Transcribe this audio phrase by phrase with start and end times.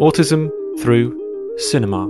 [0.00, 2.06] Autism through cinema.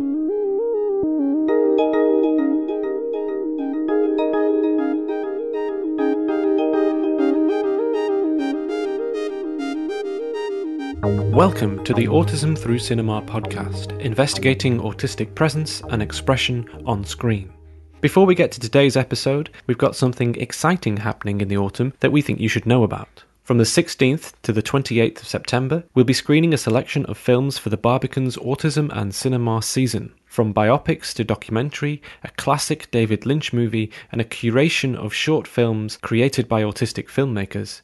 [11.31, 17.53] Welcome to the Autism Through Cinema podcast, investigating autistic presence and expression on screen.
[18.01, 22.12] Before we get to today's episode, we've got something exciting happening in the autumn that
[22.12, 23.25] we think you should know about.
[23.45, 27.59] From the 16th to the 28th of September, we'll be screening a selection of films
[27.59, 30.15] for the Barbican's Autism and Cinema season.
[30.25, 35.98] From biopics to documentary, a classic David Lynch movie, and a curation of short films
[35.98, 37.83] created by autistic filmmakers.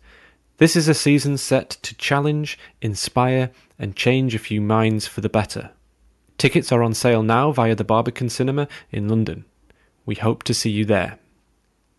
[0.57, 5.29] This is a season set to challenge, inspire, and change a few minds for the
[5.29, 5.73] better.
[6.39, 9.45] Tickets are on sale now via the Barbican Cinema in London.
[10.07, 11.19] We hope to see you there.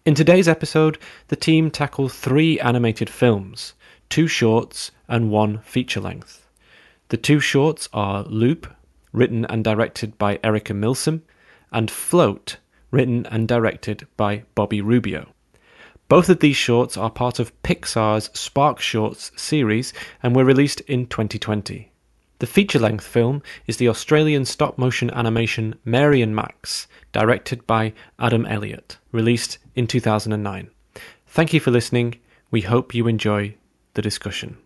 [0.03, 0.97] In today's episode,
[1.27, 3.75] the team tackle three animated films,
[4.09, 6.47] two shorts, and one feature length.
[7.09, 8.65] The two shorts are Loop,
[9.13, 11.21] written and directed by Erica Milsom,
[11.71, 12.57] and Float,
[12.89, 15.27] written and directed by Bobby Rubio.
[16.07, 21.05] Both of these shorts are part of Pixar's Spark Shorts series and were released in
[21.05, 21.91] 2020.
[22.39, 27.93] The feature length film is the Australian stop motion animation Mary and Max, directed by
[28.17, 30.69] Adam Elliot, released in 2009.
[31.27, 32.19] Thank you for listening.
[32.51, 33.55] We hope you enjoy
[33.93, 34.57] the discussion.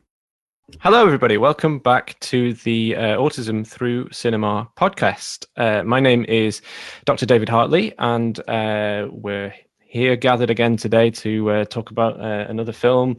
[0.79, 1.37] Hello, everybody.
[1.37, 5.45] Welcome back to the uh, Autism Through Cinema podcast.
[5.57, 6.61] Uh, my name is
[7.05, 7.27] Dr.
[7.27, 9.53] David Hartley, and uh, we're
[9.95, 13.15] here gathered again today to uh, talk about uh, another film.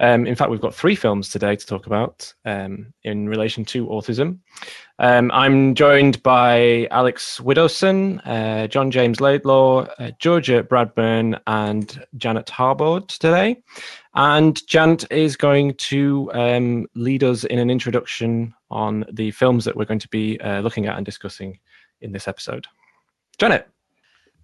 [0.00, 3.86] Um, in fact, we've got three films today to talk about um, in relation to
[3.86, 4.40] autism.
[5.00, 12.46] Um, I'm joined by Alex Widdowson, uh, John James Laidlow, uh, Georgia Bradburn, and Janet
[12.46, 13.62] Harbord today.
[14.14, 19.76] And Janet is going to um, lead us in an introduction on the films that
[19.76, 21.60] we're going to be uh, looking at and discussing
[22.00, 22.66] in this episode.
[23.38, 23.68] Janet.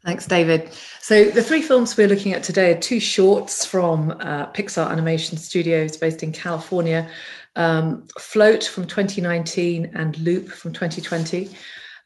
[0.04, 0.70] Thanks, David.
[1.00, 5.38] So, the three films we're looking at today are two shorts from uh, Pixar Animation
[5.38, 7.10] Studios based in California
[7.56, 11.48] um, Float from 2019 and Loop from 2020.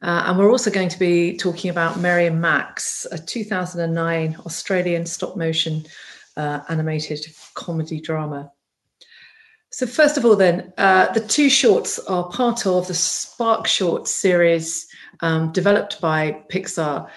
[0.01, 5.37] Uh, and we're also going to be talking about and Max, a 2009 Australian stop
[5.37, 5.85] motion
[6.37, 8.53] uh, animated comedy drama.
[9.71, 14.11] So, first of all, then, uh, the two shorts are part of the Spark Shorts
[14.11, 14.89] series
[15.21, 17.09] um, developed by Pixar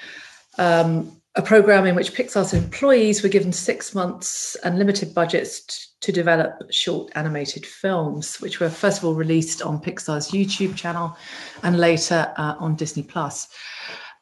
[0.57, 5.75] um, a program in which Pixar's employees were given six months and limited budgets t-
[6.01, 11.15] to develop short animated films, which were first of all released on Pixar's YouTube channel
[11.63, 13.47] and later uh, on Disney Plus.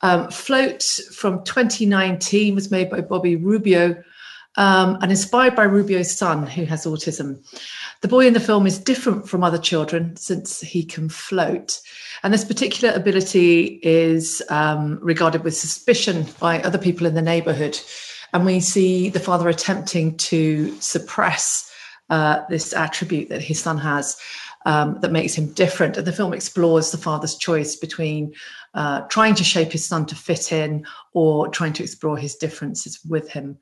[0.01, 0.83] Um, Float
[1.15, 4.01] from 2019 was made by Bobby Rubio
[4.55, 7.43] um, and inspired by Rubio's son, who has autism.
[8.01, 11.81] The boy in the film is different from other children since he can float.
[12.23, 17.77] And this particular ability is um, regarded with suspicion by other people in the neighborhood.
[18.33, 21.69] And we see the father attempting to suppress
[22.09, 24.17] uh, this attribute that his son has
[24.65, 25.97] um, that makes him different.
[25.97, 28.33] And the film explores the father's choice between
[28.73, 32.99] uh, trying to shape his son to fit in or trying to explore his differences
[33.07, 33.57] with him.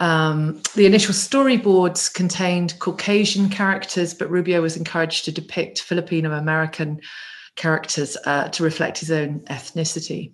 [0.00, 7.00] Um, the initial storyboards contained Caucasian characters, but Rubio was encouraged to depict Filipino American
[7.56, 10.32] characters uh, to reflect his own ethnicity.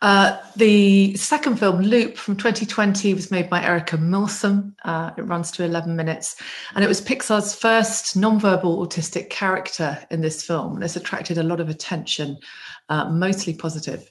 [0.00, 4.76] Uh, the second film, Loop, from 2020, was made by Erica Milsom.
[4.84, 6.36] Uh, it runs to 11 minutes.
[6.74, 10.80] And it was Pixar's first non-verbal autistic character in this film.
[10.82, 12.38] It's attracted a lot of attention,
[12.88, 14.08] uh, mostly positive.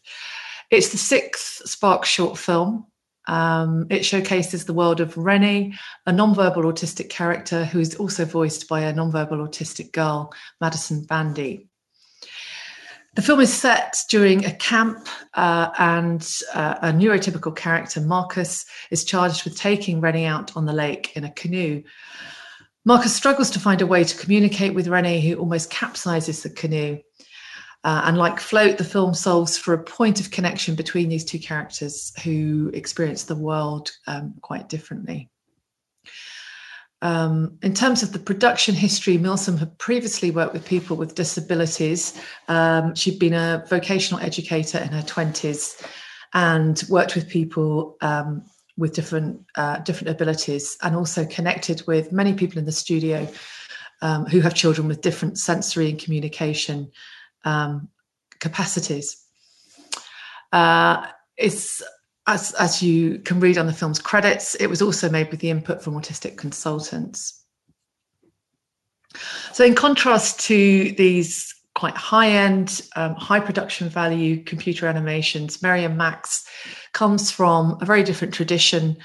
[0.70, 2.86] It's the sixth Spark short film.
[3.28, 5.74] Um, it showcases the world of Rennie,
[6.06, 11.68] a nonverbal autistic character who is also voiced by a nonverbal autistic girl, Madison Bandy.
[13.16, 16.22] The film is set during a camp, uh, and
[16.54, 21.24] uh, a neurotypical character, Marcus, is charged with taking Rennie out on the lake in
[21.24, 21.82] a canoe.
[22.86, 27.00] Marcus struggles to find a way to communicate with Rennie, who almost capsizes the canoe.
[27.84, 31.40] Uh, and like Float, the film solves for a point of connection between these two
[31.40, 35.30] characters who experience the world um, quite differently.
[37.02, 42.20] Um, in terms of the production history, Milsom had previously worked with people with disabilities.
[42.48, 45.86] Um, she'd been a vocational educator in her 20s
[46.34, 48.44] and worked with people um,
[48.78, 53.28] with different uh, different abilities and also connected with many people in the studio
[54.02, 56.92] um, who have children with different sensory and communication
[57.46, 57.90] um,
[58.40, 59.24] capacities.
[60.52, 61.06] Uh,
[61.38, 61.84] it's
[62.28, 65.50] as, as you can read on the film's credits, it was also made with the
[65.50, 67.44] input from autistic consultants.
[69.54, 75.88] So, in contrast to these quite high end, um, high production value computer animations, Mary
[75.88, 76.46] & Max
[76.94, 78.98] comes from a very different tradition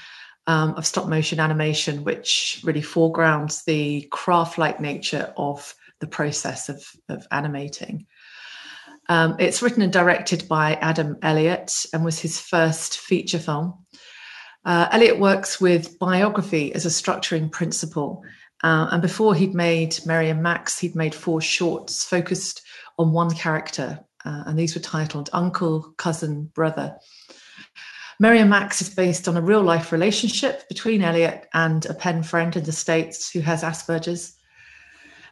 [0.47, 6.67] um, of stop motion animation, which really foregrounds the craft like nature of the process
[6.67, 8.05] of, of animating.
[9.09, 13.85] Um, it's written and directed by Adam Elliot and was his first feature film.
[14.65, 18.23] Uh, Elliot works with biography as a structuring principle.
[18.63, 22.61] Uh, and before he'd made Mary & Max, he'd made four shorts focused
[22.97, 23.99] on one character.
[24.23, 26.95] Uh, and these were titled Uncle, Cousin, Brother.
[28.21, 32.23] Mary & Max is based on a real life relationship between Elliot and a pen
[32.23, 34.33] friend in the States who has Asperger's.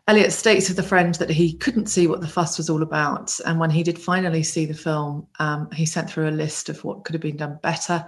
[0.07, 3.39] Elliot states of the friend that he couldn't see what the fuss was all about.
[3.45, 6.83] And when he did finally see the film, um, he sent through a list of
[6.83, 8.06] what could have been done better.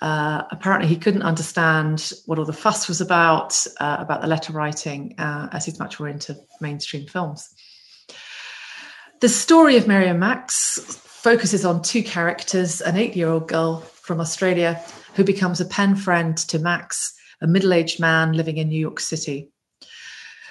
[0.00, 4.52] Uh, apparently, he couldn't understand what all the fuss was about, uh, about the letter
[4.52, 7.48] writing, uh, as he's much more into mainstream films.
[9.20, 13.80] The story of Mary & Max focuses on two characters an eight year old girl
[13.80, 14.80] from Australia
[15.14, 19.00] who becomes a pen friend to Max, a middle aged man living in New York
[19.00, 19.50] City.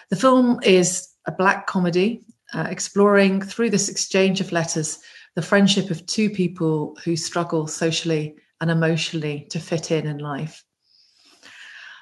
[0.09, 2.23] The film is a black comedy
[2.53, 4.99] uh, exploring through this exchange of letters
[5.35, 10.63] the friendship of two people who struggle socially and emotionally to fit in in life.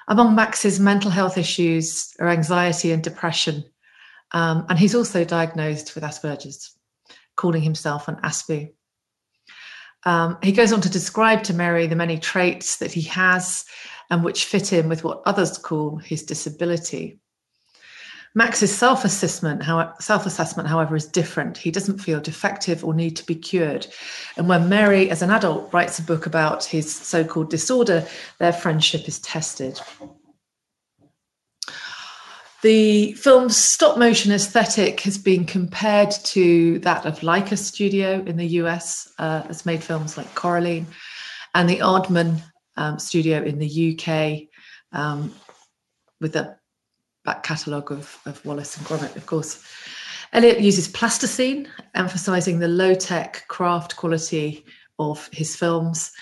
[0.08, 3.64] Among Max's mental health issues are anxiety and depression,
[4.32, 6.76] um, and he's also diagnosed with Asperger's,
[7.34, 8.72] calling himself an Aspie.
[10.04, 13.64] Um, he goes on to describe to Mary the many traits that he has
[14.08, 17.18] and which fit in with what others call his disability.
[18.36, 21.56] Max's self-assessment, how, self-assessment, however, is different.
[21.56, 23.86] He doesn't feel defective or need to be cured.
[24.36, 28.06] And when Mary, as an adult, writes a book about his so-called disorder,
[28.38, 29.80] their friendship is tested.
[32.60, 38.48] The film's stop motion aesthetic has been compared to that of Laika Studio in the
[38.60, 40.86] US, uh, has made films like Coraline,
[41.54, 42.42] and the Aardman
[42.76, 44.48] um, Studio in the UK,
[44.92, 45.34] um,
[46.20, 46.58] with the
[47.26, 49.62] back catalogue of, of Wallace and Gromit, of course.
[50.32, 54.64] Elliot uses plasticine, emphasizing the low tech craft quality
[54.98, 56.12] of his films.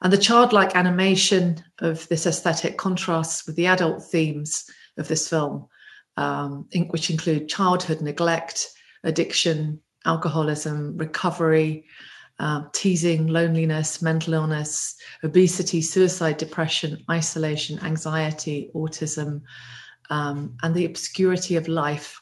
[0.00, 4.64] And the childlike animation of this aesthetic contrasts with the adult themes
[4.98, 5.66] of this film,
[6.16, 8.68] um, which include childhood neglect,
[9.04, 11.84] addiction, alcoholism, recovery,
[12.40, 19.42] uh, teasing, loneliness, mental illness, obesity, suicide, depression, isolation, anxiety, autism,
[20.12, 22.20] um, and the obscurity of life.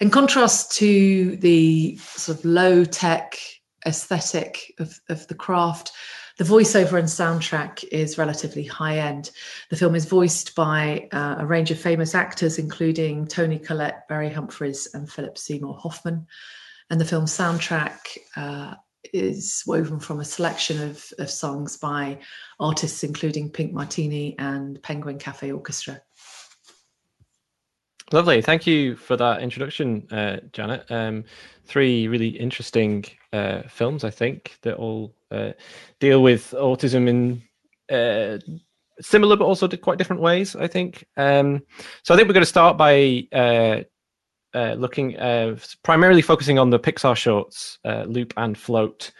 [0.00, 3.38] In contrast to the sort of low tech
[3.86, 5.92] aesthetic of, of the craft,
[6.36, 9.30] the voiceover and soundtrack is relatively high end.
[9.70, 14.30] The film is voiced by uh, a range of famous actors, including Toni Collette, Barry
[14.30, 16.26] Humphries, and Philip Seymour Hoffman.
[16.90, 18.74] And the film's soundtrack uh,
[19.12, 22.18] is woven from a selection of, of songs by
[22.58, 26.00] artists including Pink Martini and Penguin Cafe Orchestra.
[28.12, 28.42] Lovely.
[28.42, 30.84] Thank you for that introduction, uh, Janet.
[30.90, 31.24] Um,
[31.64, 35.52] three really interesting uh, films, I think, that all uh,
[36.00, 37.42] deal with autism in
[37.90, 38.38] uh,
[39.00, 41.06] similar but also quite different ways, I think.
[41.16, 41.62] Um,
[42.02, 43.80] so I think we're going to start by uh,
[44.52, 45.16] uh, looking,
[45.82, 49.12] primarily focusing on the Pixar shorts, Loop and Float.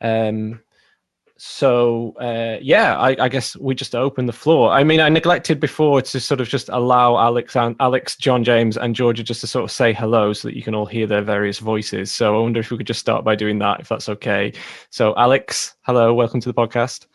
[0.00, 0.60] Um,
[1.46, 4.70] so uh, yeah, I, I, guess we just open the floor.
[4.70, 8.78] I mean, I neglected before to sort of just allow Alex and Alex, John James,
[8.78, 11.20] and Georgia just to sort of say hello so that you can all hear their
[11.20, 12.10] various voices.
[12.10, 14.54] So I wonder if we could just start by doing that, if that's okay.
[14.88, 17.06] So Alex, hello, welcome to the podcast.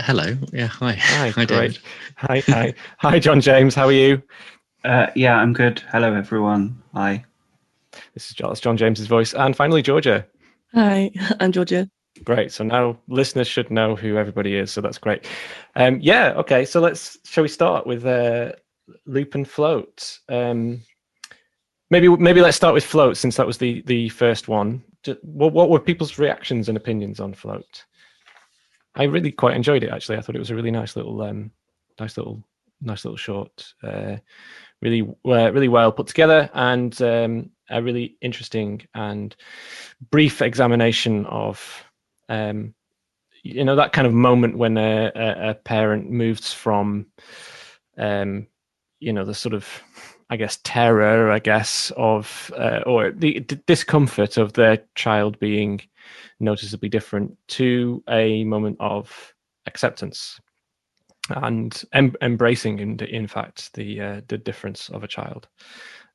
[0.00, 0.36] Hello.
[0.52, 0.66] Yeah.
[0.66, 0.94] Hi.
[0.94, 1.30] Hi.
[1.36, 1.78] hi great.
[2.16, 2.40] Hi.
[2.40, 2.74] Hi.
[2.98, 3.76] hi, John James.
[3.76, 4.20] How are you?
[4.84, 5.80] Uh, yeah, I'm good.
[5.92, 6.82] Hello, everyone.
[6.94, 7.24] Hi.
[8.14, 10.26] This is John, John James's voice, and finally Georgia.
[10.74, 11.88] Hi, I'm Georgia.
[12.24, 12.52] Great.
[12.52, 14.70] So now listeners should know who everybody is.
[14.70, 15.26] So that's great.
[15.76, 16.32] Um, yeah.
[16.36, 16.64] Okay.
[16.64, 17.18] So let's.
[17.24, 18.52] Shall we start with uh,
[19.06, 20.18] loop and float?
[20.28, 20.82] Um,
[21.90, 24.82] maybe maybe let's start with float since that was the the first one.
[25.22, 27.84] What what were people's reactions and opinions on float?
[28.94, 29.90] I really quite enjoyed it.
[29.90, 31.50] Actually, I thought it was a really nice little um,
[31.98, 32.42] nice little
[32.80, 33.72] nice little short.
[33.82, 34.16] Uh,
[34.82, 39.34] really uh, really well put together and um, a really interesting and
[40.10, 41.84] brief examination of
[42.28, 42.74] um,
[43.42, 47.06] you know that kind of moment when a, a, a parent moves from
[47.98, 48.46] um,
[49.00, 49.82] you know the sort of
[50.32, 55.82] I guess terror, I guess, of uh, or the, discomfort of their child being
[56.40, 59.34] noticeably different to a moment of
[59.66, 60.40] acceptance.
[61.28, 65.48] and em- embracing, in, in fact, the uh, the difference of a child.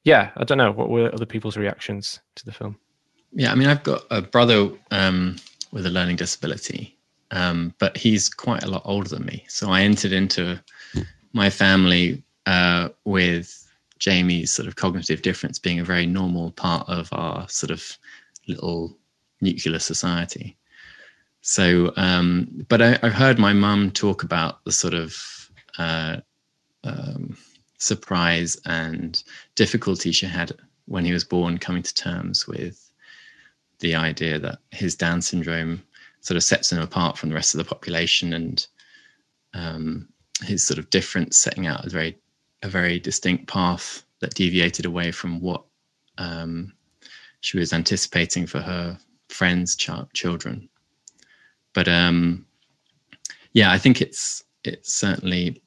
[0.04, 0.72] Yeah, I don't know.
[0.72, 2.76] What were other people's reactions to the film?
[3.34, 5.36] Yeah, I mean, I've got a brother um,
[5.72, 6.98] with a learning disability,
[7.32, 9.46] um, but he's quite a lot older than me.
[9.48, 10.62] So I entered into
[11.34, 13.68] my family uh, with
[14.00, 17.98] Jamie's sort of cognitive difference being a very normal part of our sort of
[18.48, 18.98] little
[19.42, 20.56] nuclear society.
[21.42, 25.16] So, um, but I, have heard my mum talk about the sort of
[25.78, 26.18] uh,
[26.84, 27.38] um,
[27.78, 29.22] surprise and
[29.56, 30.52] difficulty she had
[30.86, 32.87] when he was born, coming to terms with
[33.80, 35.84] the idea that his Down syndrome
[36.22, 38.68] sort of sets him apart from the rest of the population, and
[39.54, 40.08] um,
[40.44, 42.18] his sort of difference setting out a very
[42.64, 45.64] a very distinct path that deviated away from what
[46.18, 46.74] um,
[47.42, 48.98] she was anticipating for her
[49.30, 50.68] friends' ch- children.
[51.74, 52.46] But um,
[53.54, 55.62] yeah, I think it's it's certainly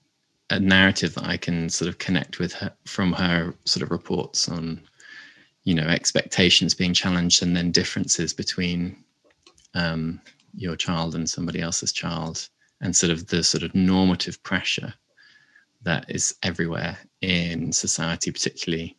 [0.51, 4.49] a narrative that I can sort of connect with her from her sort of reports
[4.49, 4.81] on,
[5.71, 8.97] you know, expectations being challenged and then differences between
[9.75, 10.21] um,
[10.57, 12.49] your child and somebody else's child,
[12.81, 14.93] and sort of the sort of normative pressure
[15.83, 18.97] that is everywhere in society, particularly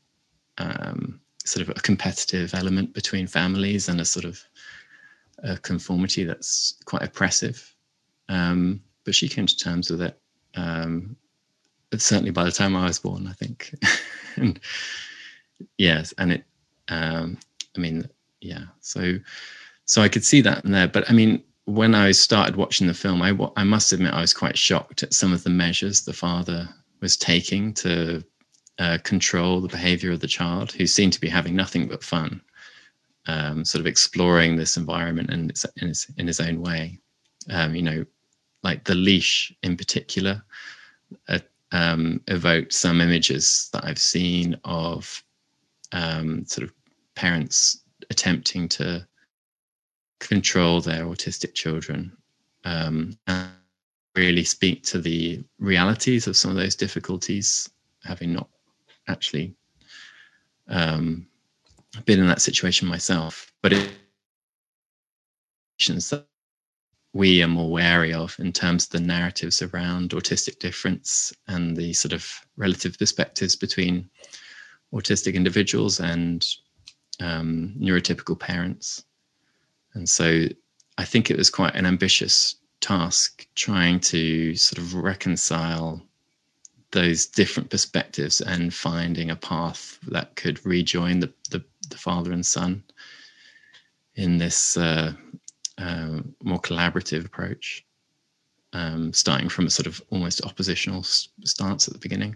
[0.59, 4.41] um, sort of a competitive element between families and a sort of
[5.43, 7.75] a conformity that's quite oppressive.
[8.29, 10.17] Um, but she came to terms with it.
[10.55, 11.17] Um,
[11.97, 13.75] certainly by the time I was born, I think.
[14.37, 14.57] and
[15.77, 16.45] yes, and it.
[16.91, 17.37] Um,
[17.75, 18.07] I mean,
[18.41, 18.65] yeah.
[18.81, 19.17] So,
[19.85, 20.87] so I could see that in there.
[20.87, 24.33] But I mean, when I started watching the film, I I must admit I was
[24.33, 26.69] quite shocked at some of the measures the father
[27.01, 28.23] was taking to
[28.77, 32.41] uh, control the behavior of the child, who seemed to be having nothing but fun
[33.27, 36.99] um, sort of exploring this environment in, in, his, in his own way.
[37.49, 38.05] Um, you know,
[38.63, 40.43] like the leash in particular
[41.27, 41.39] uh,
[41.71, 45.23] um, evoked some images that I've seen of
[45.91, 46.73] um, sort of
[47.15, 49.05] parents attempting to
[50.19, 52.15] control their autistic children
[52.63, 53.49] um, and
[54.15, 57.69] really speak to the realities of some of those difficulties,
[58.03, 58.49] having not
[59.07, 59.55] actually
[60.67, 61.25] um,
[62.05, 63.89] been in that situation myself, but it's
[66.09, 66.25] that
[67.13, 71.91] we are more wary of in terms of the narratives around autistic difference and the
[71.93, 74.09] sort of relative perspectives between
[74.93, 76.45] autistic individuals and
[77.21, 79.05] um, neurotypical parents.
[79.93, 80.45] And so
[80.97, 86.01] I think it was quite an ambitious task trying to sort of reconcile
[86.91, 92.45] those different perspectives and finding a path that could rejoin the, the, the father and
[92.45, 92.83] son
[94.15, 95.13] in this uh,
[95.77, 97.85] uh, more collaborative approach,
[98.73, 102.35] um, starting from a sort of almost oppositional stance at the beginning.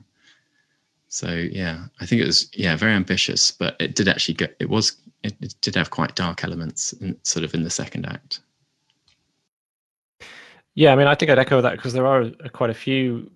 [1.16, 4.48] So yeah, I think it was yeah very ambitious, but it did actually go.
[4.60, 8.06] It was it, it did have quite dark elements, in, sort of in the second
[8.06, 8.42] act.
[10.74, 13.32] Yeah, I mean, I think I'd echo that because there are quite a few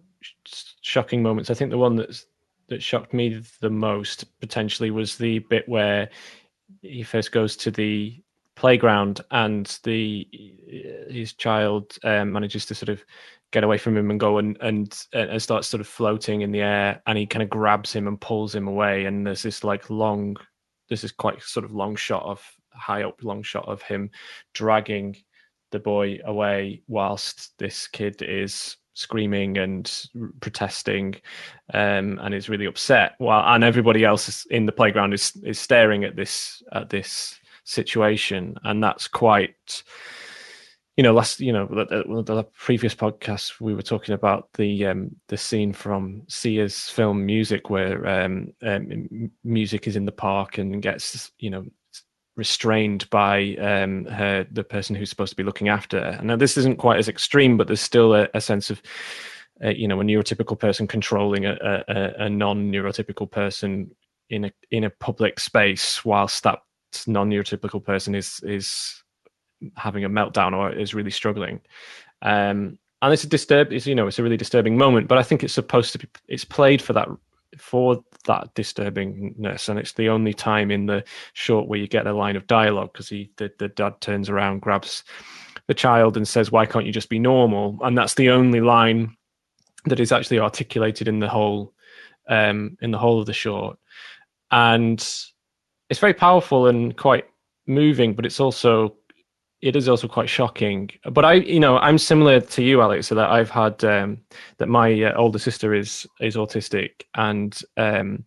[0.81, 1.49] shocking moments.
[1.49, 2.25] I think the one that's
[2.67, 6.09] that shocked me the most potentially was the bit where
[6.81, 8.21] he first goes to the
[8.55, 10.27] playground and the
[11.09, 13.05] his child um, manages to sort of
[13.51, 16.61] get away from him and go and, and and starts sort of floating in the
[16.61, 19.89] air and he kind of grabs him and pulls him away and there's this like
[19.89, 20.37] long
[20.89, 24.09] this is quite sort of long shot of high up long shot of him
[24.53, 25.15] dragging
[25.71, 30.05] the boy away whilst this kid is screaming and
[30.41, 31.15] protesting
[31.73, 36.03] um, and is really upset while and everybody else in the playground is is staring
[36.03, 39.83] at this at this situation and that's quite
[40.99, 45.09] you know last you know the, the previous podcast we were talking about the um
[45.29, 50.81] the scene from Sia's film music where um, um music is in the park and
[50.81, 51.63] gets you know
[52.35, 56.21] restrained by um, her, the person who's supposed to be looking after her.
[56.21, 58.81] Now, this isn't quite as extreme, but there's still a, a sense of,
[59.63, 63.91] uh, you know, a neurotypical person controlling a, a, a non-neurotypical person
[64.29, 66.59] in a in a public space, whilst that
[67.07, 69.01] non-neurotypical person is is
[69.75, 71.61] having a meltdown or is really struggling.
[72.21, 75.07] Um, and it's a disturb, it's you know, it's a really disturbing moment.
[75.07, 77.07] But I think it's supposed to be, it's played for that
[77.57, 82.13] for that disturbingness, and it's the only time in the short where you get a
[82.13, 85.03] line of dialogue because he the, the dad turns around, grabs
[85.67, 89.15] the child, and says, "Why can't you just be normal?" And that's the only line
[89.85, 91.73] that is actually articulated in the whole
[92.27, 93.79] um, in the whole of the short,
[94.51, 94.99] and
[95.89, 97.25] it's very powerful and quite
[97.65, 98.95] moving, but it's also
[99.61, 100.89] it is also quite shocking.
[101.11, 104.19] But I, you know, I'm similar to you, Alex, so that I've had um,
[104.57, 108.23] that my uh, older sister is is autistic, and um,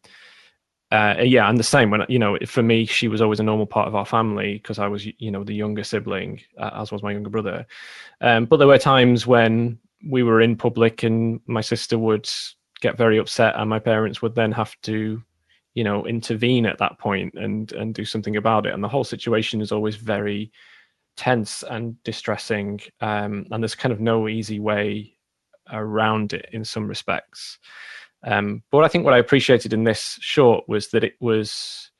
[0.90, 3.66] uh, yeah, and the same when you know, for me, she was always a normal
[3.66, 7.02] part of our family because I was, you know, the younger sibling, uh, as was
[7.02, 7.66] my younger brother.
[8.20, 12.28] Um, but there were times when we were in public, and my sister would
[12.80, 15.22] get very upset, and my parents would then have to
[15.74, 19.04] you know intervene at that point and and do something about it and the whole
[19.04, 20.52] situation is always very
[21.16, 25.16] tense and distressing, um, and there's kind of no easy way
[25.70, 27.58] around it in some respects.
[28.24, 31.90] Um, but I think what I appreciated in this short was that it was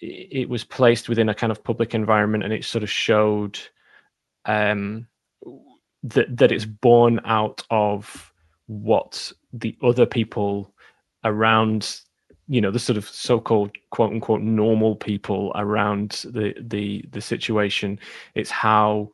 [0.00, 3.58] it was placed within a kind of public environment, and it sort of showed
[4.44, 5.06] um,
[6.02, 8.32] that that it's born out of
[8.66, 10.74] what the other people
[11.24, 12.00] around
[12.48, 17.98] you know the sort of so-called quote unquote normal people around the the the situation.
[18.34, 19.10] It's how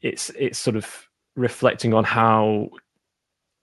[0.00, 2.70] it's it's sort of reflecting on how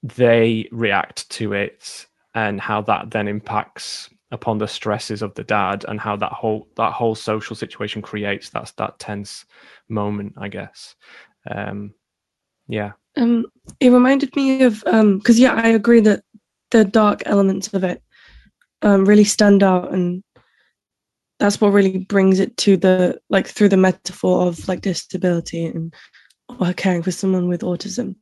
[0.03, 5.85] they react to it and how that then impacts upon the stresses of the dad
[5.87, 9.45] and how that whole that whole social situation creates that that tense
[9.89, 10.95] moment i guess.
[11.49, 11.93] Um
[12.67, 12.93] yeah.
[13.15, 13.45] Um
[13.79, 16.23] it reminded me of um because yeah i agree that
[16.71, 18.01] the dark elements of it
[18.81, 20.23] um, really stand out and
[21.39, 25.93] that's what really brings it to the like through the metaphor of like disability and
[26.59, 28.15] or caring for someone with autism.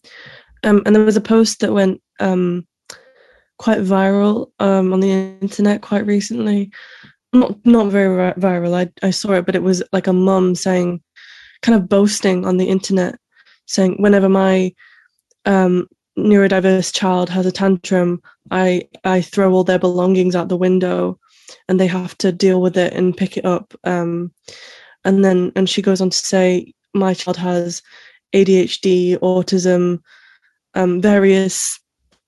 [0.64, 2.66] Um, and there was a post that went um,
[3.58, 6.72] quite viral um, on the internet quite recently.
[7.34, 11.02] Not not very viral I, I saw it but it was like a mum saying
[11.62, 13.18] kind of boasting on the internet
[13.66, 14.74] saying whenever my
[15.46, 21.20] um, neurodiverse child has a tantrum, I I throw all their belongings out the window,
[21.68, 23.74] and they have to deal with it and pick it up.
[23.84, 24.32] Um,
[25.06, 27.82] and then and she goes on to say, my child has
[28.34, 30.02] ADHD, autism,
[30.76, 31.80] um, various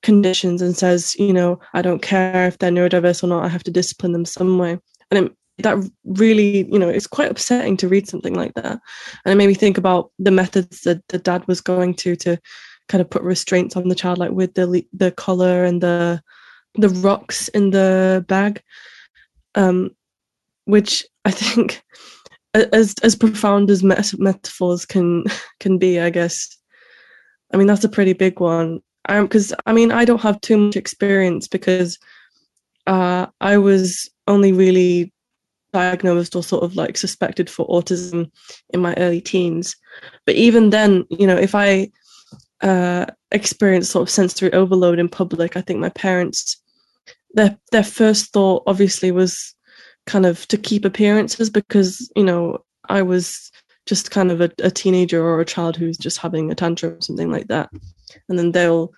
[0.04, 3.44] conditions, and says, you know, I don't care if they're neurodiverse or not.
[3.44, 4.77] I have to discipline them some way.
[5.12, 8.79] And it, that really, you know, it's quite upsetting to read something like that.
[9.24, 12.38] And it made me think about the methods that the dad was going to to
[12.88, 16.22] kind of put restraints on the child, like with the the collar and the
[16.76, 18.62] the rocks in the bag,
[19.56, 19.92] um,
[20.66, 21.82] which I think
[22.54, 25.26] as as profound as met- metaphors can
[25.60, 26.58] can be, I guess.
[27.54, 28.82] I mean, that's a pretty big one.
[29.08, 32.00] Um because I mean, I don't have too much experience because
[32.88, 35.12] uh, I was only really
[35.74, 38.32] diagnosed or sort of like suspected for autism
[38.74, 39.76] in my early teens.
[40.26, 41.92] But even then, you know, if I
[42.61, 45.57] uh, experience sort of sensory overload in public.
[45.57, 46.61] I think my parents,
[47.33, 49.53] their their first thought obviously was
[50.05, 53.51] kind of to keep appearances because you know I was
[53.85, 57.31] just kind of a, a teenager or a child who's just having a tantrum something
[57.31, 57.70] like that,
[58.29, 58.94] and then they'll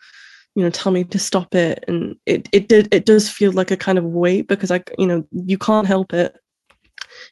[0.55, 1.83] you know tell me to stop it.
[1.87, 5.07] And it it did it does feel like a kind of weight because i you
[5.07, 6.37] know you can't help it.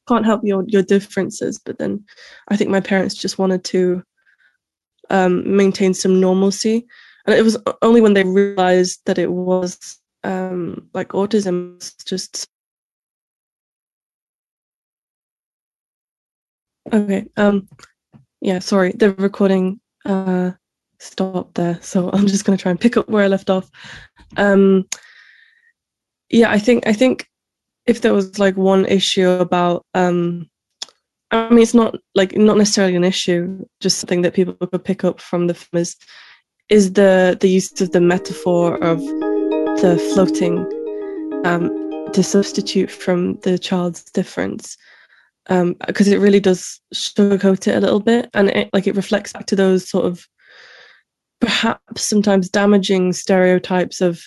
[0.07, 1.59] Can't help your your differences.
[1.63, 2.03] But then
[2.49, 4.03] i think my parents just wanted to
[5.09, 6.85] um, maintain some normalcy.
[7.25, 12.47] And it was only when they realized that it was um, like autism, just
[16.91, 17.25] okay.
[17.37, 17.67] Um,
[18.41, 20.51] yeah, sorry, the recording uh,
[20.99, 23.69] stopped there, so I'm just going to try and pick up where I left off.
[24.37, 24.85] Um,
[26.29, 27.27] yeah, I think I think
[27.85, 30.49] if there was like one issue about um,
[31.31, 35.03] I mean, it's not like not necessarily an issue, just something that people could pick
[35.03, 35.95] up from the film is
[36.69, 38.99] is the the use of the metaphor of
[39.81, 40.57] the floating
[41.45, 41.69] um,
[42.13, 44.77] to substitute from the child's difference
[45.47, 49.31] because um, it really does sugarcoat it a little bit and it like it reflects
[49.31, 50.27] back to those sort of
[51.39, 54.23] perhaps sometimes damaging stereotypes of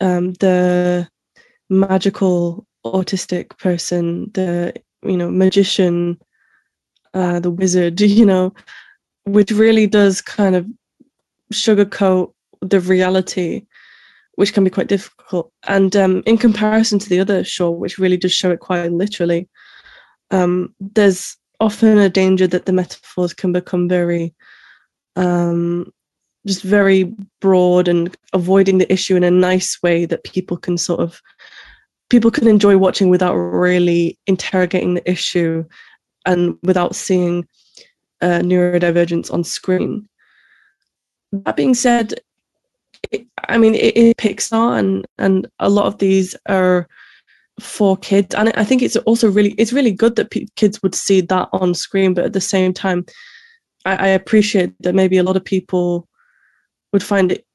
[0.00, 1.08] um, the
[1.70, 4.74] magical autistic person the
[5.04, 6.18] you know magician
[7.14, 8.52] uh, the wizard you know
[9.24, 10.66] which really does kind of
[11.52, 13.64] sugarcoat the reality
[14.36, 15.52] which can be quite difficult.
[15.68, 19.48] And um, in comparison to the other show which really does show it quite literally
[20.30, 24.34] um, there's often a danger that the metaphors can become very
[25.16, 25.92] um,
[26.46, 31.00] just very broad and avoiding the issue in a nice way that people can sort
[31.00, 31.22] of
[32.10, 35.64] people can enjoy watching without really interrogating the issue
[36.26, 37.46] and without seeing
[38.20, 40.08] uh, neurodivergence on screen.
[41.32, 42.14] That being said,
[43.10, 46.88] it, I mean, it, it Pixar, and and a lot of these are
[47.60, 50.94] for kids and i think it's also really it's really good that p- kids would
[50.94, 53.04] see that on screen but at the same time
[53.84, 56.08] I, I appreciate that maybe a lot of people
[56.92, 57.46] would find it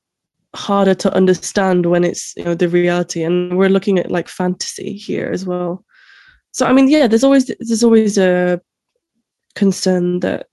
[0.56, 3.24] harder to understand when it's you know the reality.
[3.24, 5.84] And we're looking at like fantasy here as well.
[6.52, 8.62] So i mean yeah there's always there's always a
[9.56, 10.48] concern that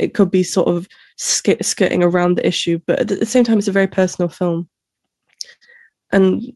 [0.00, 3.58] it could be sort of sk- skirting around the issue but at the same time
[3.58, 4.68] it's a very personal film.
[6.12, 6.52] And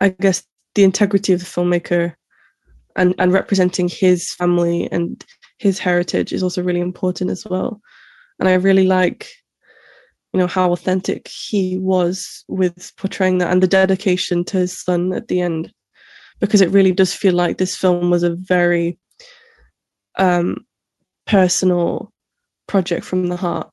[0.00, 0.42] i guess
[0.74, 2.14] the integrity of the filmmaker
[2.96, 5.24] and and representing his family and
[5.58, 7.80] his heritage is also really important as well.
[8.40, 9.28] And i really like
[10.32, 15.12] you know how authentic he was with portraying that and the dedication to his son
[15.12, 15.72] at the end.
[16.38, 18.98] Because it really does feel like this film was a very
[20.18, 20.64] um
[21.26, 22.12] personal
[22.66, 23.70] project from the heart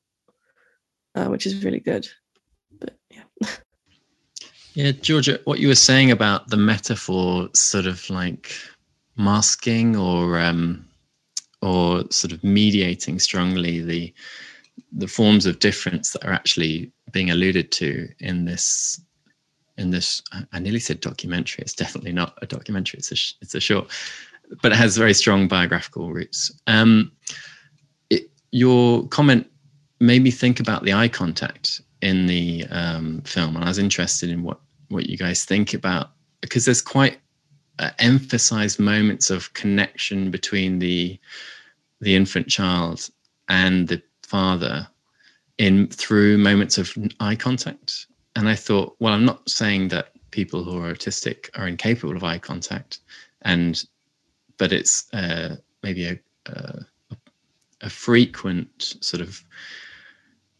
[1.18, 2.06] uh, which is really good.
[2.78, 3.22] But yeah.
[4.74, 8.52] Yeah, Georgia, what you were saying about the metaphor sort of like
[9.16, 10.86] masking or um,
[11.60, 14.14] or sort of mediating strongly the
[14.92, 19.00] the forms of difference that are actually being alluded to in this
[19.76, 21.62] in this I nearly said documentary.
[21.62, 22.98] It's definitely not a documentary.
[22.98, 23.88] It's a it's a short,
[24.62, 26.50] but it has very strong biographical roots.
[26.66, 27.12] Um,
[28.10, 29.48] it, your comment
[30.00, 34.30] made me think about the eye contact in the um, film, and I was interested
[34.30, 36.10] in what what you guys think about
[36.40, 37.18] because there's quite
[37.78, 41.18] uh, emphasized moments of connection between the
[42.00, 43.08] the infant child
[43.48, 44.86] and the father
[45.58, 48.06] in through moments of eye contact.
[48.36, 52.22] And i thought well i'm not saying that people who are autistic are incapable of
[52.22, 53.00] eye contact
[53.42, 53.84] and
[54.58, 56.80] but it's uh, maybe a, a,
[57.82, 59.42] a frequent sort of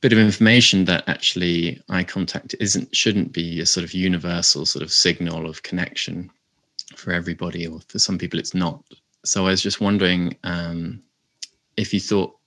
[0.00, 4.82] bit of information that actually eye contact isn't shouldn't be a sort of universal sort
[4.82, 6.30] of signal of connection
[6.96, 8.82] for everybody or for some people it's not.
[9.24, 11.02] So i was just wondering um,
[11.76, 12.37] if you thought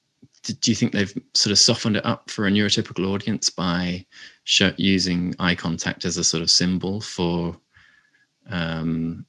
[0.43, 4.05] do you think they've sort of softened it up for a neurotypical audience by
[4.77, 7.55] using eye contact as a sort of symbol for
[8.49, 9.25] um,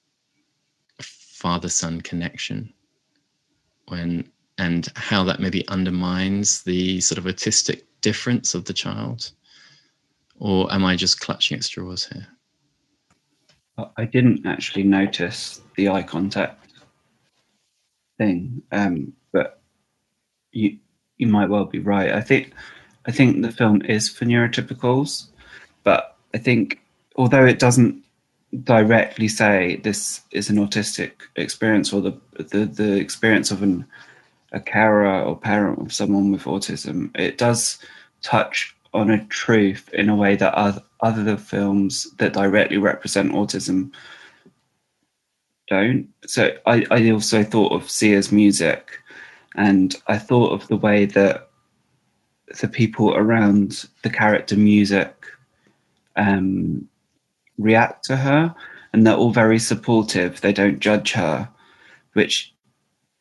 [1.00, 2.72] father son connection
[3.88, 4.26] when
[4.58, 9.32] and how that maybe undermines the sort of autistic difference of the child?
[10.38, 12.26] Or am I just clutching at straws here?
[13.96, 16.72] I didn't actually notice the eye contact
[18.18, 19.62] thing, um, but
[20.52, 20.78] you
[21.22, 22.12] you might well be right.
[22.12, 22.52] I think
[23.06, 25.26] I think the film is for neurotypicals,
[25.84, 26.80] but I think
[27.16, 28.02] although it doesn't
[28.64, 32.14] directly say this is an autistic experience or the
[32.50, 33.86] the, the experience of an
[34.52, 37.78] a carer or parent of someone with autism, it does
[38.20, 43.90] touch on a truth in a way that other, other films that directly represent autism
[45.68, 46.08] don't.
[46.26, 49.01] So I, I also thought of Sia's music
[49.56, 51.48] and I thought of the way that
[52.60, 55.26] the people around the character music
[56.16, 56.88] um,
[57.58, 58.54] react to her
[58.92, 60.40] and they're all very supportive.
[60.40, 61.48] They don't judge her,
[62.12, 62.52] which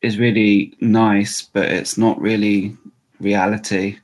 [0.02, 2.76] is really nice, but it's not really
[3.20, 3.98] reality.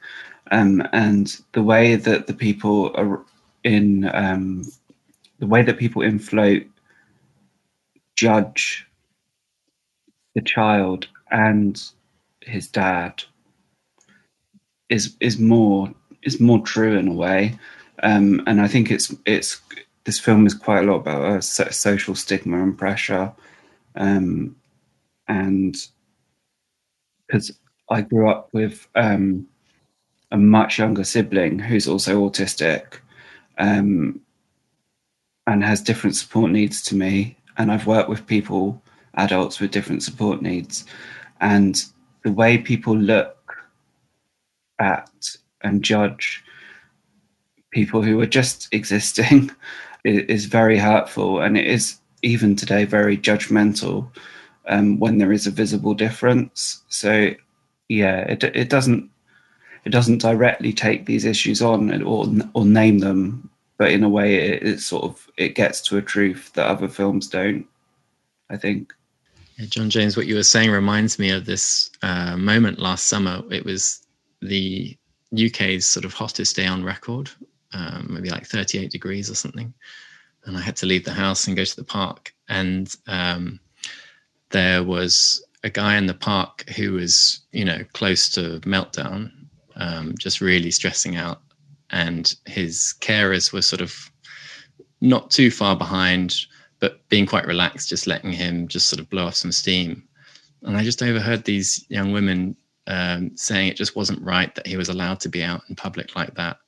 [0.50, 3.20] Um, and the way that the people are
[3.64, 4.64] in um,
[5.40, 6.62] the way that people in float
[8.16, 8.86] judge
[10.34, 11.82] the child and
[12.48, 13.22] his dad
[14.88, 17.58] is is more is more true in a way.
[18.02, 19.60] Um, and I think it's it's
[20.04, 23.32] this film is quite a lot about uh, social stigma and pressure.
[23.94, 24.56] Um,
[25.26, 25.76] and
[27.26, 27.52] because
[27.90, 29.46] I grew up with um,
[30.30, 33.00] a much younger sibling who's also autistic
[33.58, 34.20] um,
[35.46, 38.80] and has different support needs to me, and I've worked with people,
[39.14, 40.86] adults with different support needs,
[41.40, 41.84] and
[42.28, 43.56] the way people look
[44.78, 45.10] at
[45.62, 46.44] and judge
[47.70, 49.50] people who are just existing
[50.04, 54.10] is very hurtful and it is even today very judgmental
[54.66, 56.82] um, when there is a visible difference.
[56.88, 57.30] So
[57.88, 59.08] yeah, it it doesn't
[59.86, 64.34] it doesn't directly take these issues on or or name them, but in a way
[64.34, 67.66] it, it sort of it gets to a truth that other films don't.
[68.50, 68.92] I think.
[69.58, 73.42] Yeah, John James, what you were saying reminds me of this uh, moment last summer.
[73.50, 74.06] It was
[74.40, 74.96] the
[75.34, 77.28] UK's sort of hottest day on record,
[77.72, 79.74] um, maybe like 38 degrees or something.
[80.44, 82.32] And I had to leave the house and go to the park.
[82.48, 83.58] And um,
[84.50, 89.32] there was a guy in the park who was, you know, close to meltdown,
[89.74, 91.42] um, just really stressing out.
[91.90, 93.92] And his carers were sort of
[95.00, 96.36] not too far behind,
[96.80, 100.02] but being quite relaxed, just letting him just sort of blow off some steam.
[100.62, 104.76] And I just overheard these young women um, saying it just wasn't right that he
[104.76, 106.58] was allowed to be out in public like that.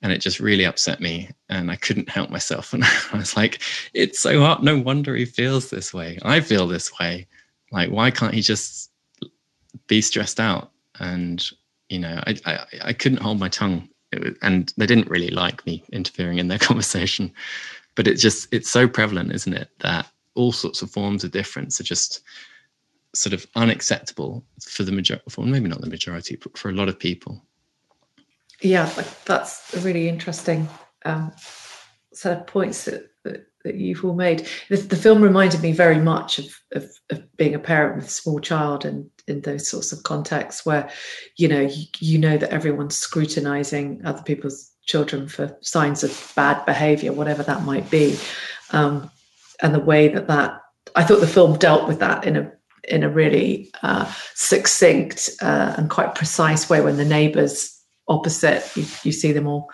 [0.00, 1.30] And it just really upset me.
[1.48, 2.72] And I couldn't help myself.
[2.74, 3.60] And I was like,
[3.94, 4.62] it's so hard.
[4.62, 6.18] No wonder he feels this way.
[6.22, 7.26] I feel this way.
[7.70, 8.90] Like, why can't he just
[9.86, 10.70] be stressed out?
[10.98, 11.44] And,
[11.88, 13.88] you know, I, I, I couldn't hold my tongue.
[14.12, 17.32] Was, and they didn't really like me interfering in their conversation.
[17.94, 19.68] But it's just, it's so prevalent, isn't it?
[19.80, 22.22] That all sorts of forms of difference are just
[23.14, 26.88] sort of unacceptable for the majority, for maybe not the majority, but for a lot
[26.88, 27.44] of people.
[28.60, 28.90] Yeah,
[29.24, 30.68] that's a really interesting
[31.04, 31.32] um,
[32.12, 34.48] set of points that, that, that, you've all made.
[34.68, 38.10] The, the, film reminded me very much of, of, of, being a parent with a
[38.10, 40.90] small child and in those sorts of contexts where,
[41.36, 46.64] you know, you, you know that everyone's scrutinizing other people's children for signs of bad
[46.66, 48.18] behavior, whatever that might be.
[48.70, 49.10] Um,
[49.62, 50.60] and the way that that,
[50.96, 52.52] I thought the film dealt with that in a
[52.88, 58.84] in a really uh, succinct uh, and quite precise way when the neighbours opposite you,
[59.04, 59.70] you, see them all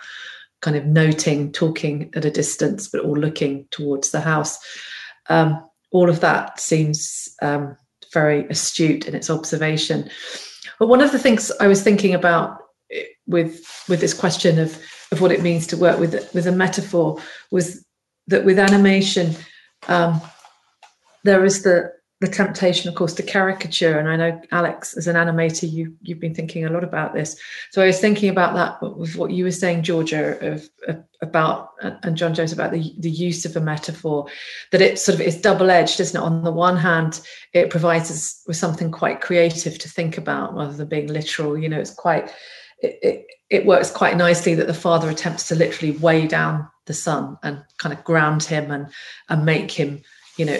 [0.61, 4.59] kind of noting talking at a distance but all looking towards the house
[5.29, 7.75] um, all of that seems um,
[8.13, 10.07] very astute in its observation
[10.77, 12.59] but one of the things i was thinking about
[12.91, 14.79] eh, with with this question of
[15.19, 17.85] what it means to work with with a metaphor was
[18.27, 19.35] that with animation
[19.87, 20.21] um,
[21.23, 23.97] there is the the temptation, of course, to caricature.
[23.97, 27.39] And I know, Alex, as an animator, you you've been thinking a lot about this.
[27.71, 31.71] So I was thinking about that with what you were saying, Georgia, of, of about
[31.81, 34.27] and John Jones about the the use of a metaphor.
[34.71, 36.25] That it sort of is double edged, isn't it?
[36.25, 37.21] On the one hand,
[37.53, 41.57] it provides us with something quite creative to think about rather than being literal.
[41.57, 42.33] You know, it's quite
[42.81, 46.93] it, it, it works quite nicely that the father attempts to literally weigh down the
[46.93, 48.87] son and kind of ground him and
[49.29, 50.01] and make him
[50.37, 50.59] you know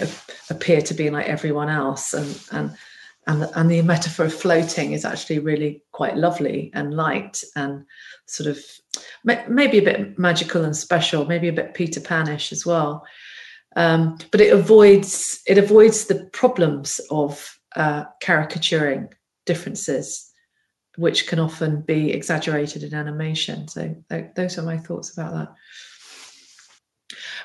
[0.49, 2.13] appear to be like everyone else.
[2.13, 2.77] And and
[3.27, 7.85] and the, and the metaphor of floating is actually really quite lovely and light and
[8.25, 8.59] sort of
[9.23, 13.05] maybe a bit magical and special maybe a bit peter panish as well.
[13.75, 19.09] Um, but it avoids it avoids the problems of uh, caricaturing
[19.45, 20.28] differences
[20.99, 25.49] which can often be exaggerated in animation so th- those are my thoughts about that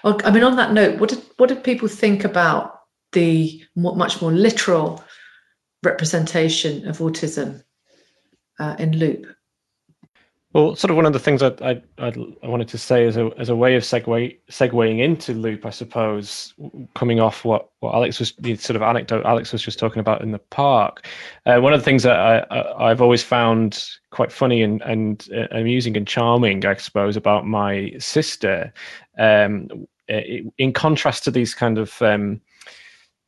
[0.05, 2.81] I mean, on that note, what did what did people think about
[3.13, 5.03] the much more literal
[5.83, 7.63] representation of autism
[8.59, 9.27] uh, in Loop?
[10.55, 13.29] Well, sort of one of the things I, I, I wanted to say as a
[13.39, 16.55] as a way of segue segueing into Loop, I suppose,
[16.95, 20.23] coming off what, what Alex was the sort of anecdote Alex was just talking about
[20.23, 21.09] in the park.
[21.45, 25.27] Uh, one of the things that I, I have always found quite funny and and
[25.37, 28.73] uh, amusing and charming, I suppose, about my sister
[29.19, 29.69] um,
[30.07, 32.41] in contrast to these kind of um,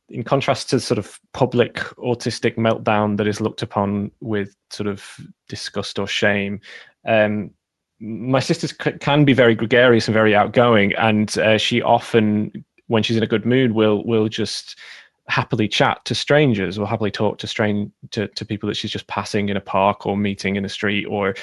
[0.09, 5.19] in contrast to sort of public autistic meltdown that is looked upon with sort of
[5.49, 6.61] disgust or shame
[7.07, 7.51] um,
[7.99, 8.67] my sister
[8.99, 12.51] can be very gregarious and very outgoing and uh, she often
[12.87, 14.77] when she's in a good mood will will just
[15.29, 19.07] happily chat to strangers or happily talk to strange to, to people that she's just
[19.07, 21.35] passing in a park or meeting in a street or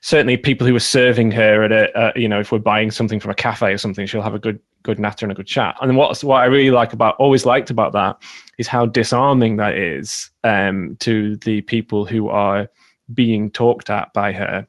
[0.00, 3.30] certainly people who are serving her at a you know if we're buying something from
[3.30, 5.76] a cafe or something she'll have a good good natter and a good chat.
[5.82, 8.22] And what what I really like about always liked about that
[8.56, 12.70] is how disarming that is um, to the people who are
[13.12, 14.66] being talked at by her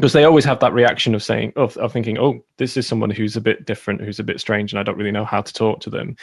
[0.00, 3.10] because they always have that reaction of saying of, of thinking oh this is someone
[3.10, 5.52] who's a bit different who's a bit strange and i don't really know how to
[5.52, 6.16] talk to them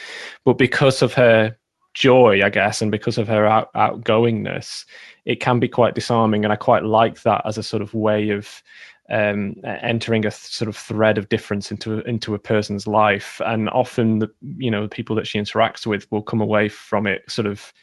[0.46, 1.56] but because of her
[1.98, 4.86] joy, I guess, and because of her out, outgoingness,
[5.26, 6.44] it can be quite disarming.
[6.44, 8.62] And I quite like that as a sort of way of
[9.10, 13.42] um, entering a th- sort of thread of difference into into a person's life.
[13.46, 17.08] And often, the you know, the people that she interacts with will come away from
[17.08, 17.74] it sort of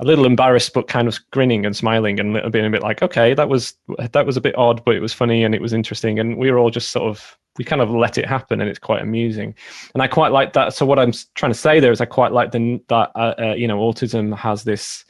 [0.00, 3.32] a little embarrassed, but kind of grinning and smiling and being a bit like, okay,
[3.34, 3.74] that was
[4.12, 6.50] that was a bit odd, but it was funny and it was interesting, and we
[6.50, 9.54] were all just sort of we kind of let it happen, and it's quite amusing,
[9.94, 10.74] and I quite like that.
[10.74, 13.54] So what I'm trying to say there is, I quite like the that uh, uh,
[13.54, 15.04] you know autism has this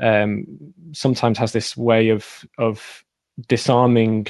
[0.00, 0.46] um,
[0.92, 3.04] sometimes has this way of of
[3.46, 4.26] disarming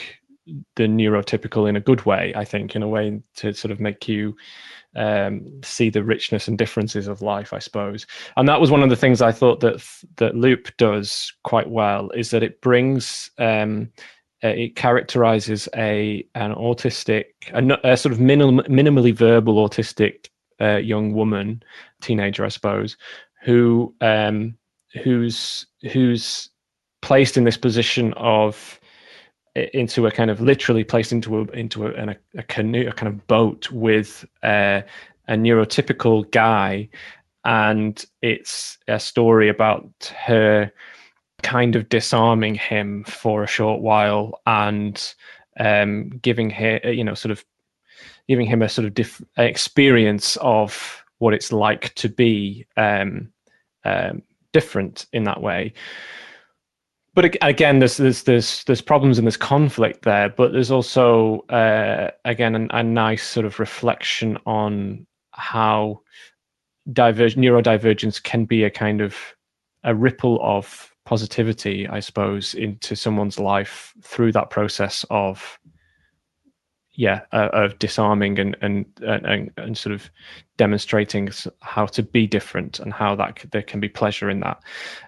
[0.77, 2.33] the neurotypical in a good way.
[2.35, 4.37] I think in a way to sort of make you
[4.99, 8.07] um, see the richness and differences of life, I suppose.
[8.37, 12.11] And that was one of the things I thought that that Loop does quite well
[12.11, 13.91] is that it brings um,
[14.45, 20.29] uh, it characterizes a an autistic, a, a sort of minim, minimally verbal autistic
[20.61, 21.63] uh, young woman,
[22.01, 22.97] teenager, I suppose,
[23.43, 24.57] who um,
[25.03, 26.51] who's who's
[27.03, 28.81] placed in this position of
[29.73, 33.09] into a kind of literally placed into a into a, a, a canoe, a kind
[33.09, 34.83] of boat with uh,
[35.29, 36.89] a neurotypical guy,
[37.45, 40.71] and it's a story about her
[41.43, 45.15] kind of disarming him for a short while and
[45.61, 47.45] um, giving him, you know, sort of
[48.29, 53.31] giving him a sort of diff- experience of what it's like to be um,
[53.85, 55.73] um, different in that way.
[57.19, 62.13] But again, there's there's there's there's problems and there's conflict there, but there's also uh,
[62.25, 66.03] again a, a nice sort of reflection on how
[66.93, 69.17] diverge neurodivergence can be a kind of
[69.83, 75.59] a ripple of positivity, I suppose, into someone's life through that process of
[76.99, 80.11] yeah uh, of disarming and, and and and sort of
[80.57, 81.31] demonstrating
[81.61, 84.61] how to be different and how that there can be pleasure in that.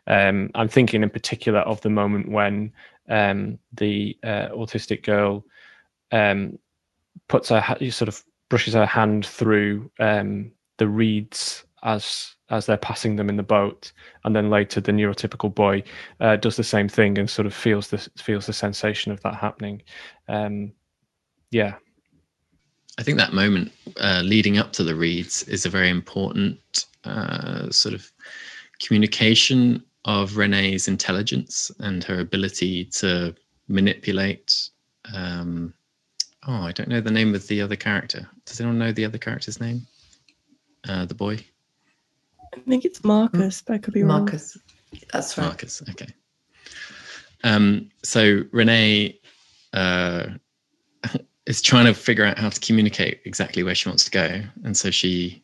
[0.07, 2.73] Um, I'm thinking in particular of the moment when
[3.09, 5.45] um, the uh, autistic girl
[6.13, 6.61] um,
[7.27, 13.17] puts her sort of brushes her hand through um, the reeds as as they're passing
[13.17, 13.93] them in the boat,
[14.25, 15.83] and then later the neurotypical boy
[16.21, 19.35] uh, does the same thing and sort of feels the feels the sensation of that
[19.35, 19.83] happening.
[20.29, 20.71] Um,
[21.51, 21.75] yeah,
[22.99, 27.71] I think that moment uh, leading up to the reeds is a very important uh,
[27.71, 28.13] sort of
[28.79, 33.35] communication of Renee's intelligence and her ability to
[33.69, 34.69] manipulate.
[35.15, 35.73] Um,
[36.47, 38.29] oh, I don't know the name of the other character.
[38.45, 39.87] Does anyone know the other character's name?
[40.87, 41.39] Uh, the boy.
[42.55, 44.25] I think it's Marcus, but I could be wrong.
[44.25, 44.59] Marcus.
[45.13, 45.47] That's right.
[45.47, 45.83] Marcus.
[45.89, 46.09] Okay.
[47.45, 49.19] Um, so Renee
[49.73, 50.27] uh,
[51.47, 54.77] is trying to figure out how to communicate exactly where she wants to go, and
[54.77, 55.43] so she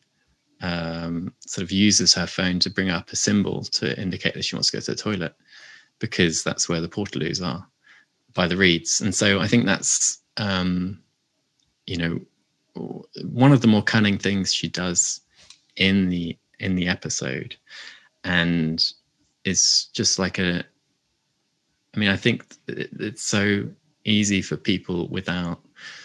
[0.61, 4.55] um, sort of uses her phone to bring up a symbol to indicate that she
[4.55, 5.35] wants to go to the toilet
[5.99, 7.67] because that's where the portaloos are
[8.33, 9.01] by the reeds.
[9.01, 11.01] And so I think that's um,
[11.85, 12.19] you know
[13.23, 15.21] one of the more cunning things she does
[15.75, 17.55] in the in the episode,
[18.23, 18.83] and
[19.43, 20.63] is just like a.
[21.95, 23.67] I mean, I think it's so
[24.07, 25.59] easy for people without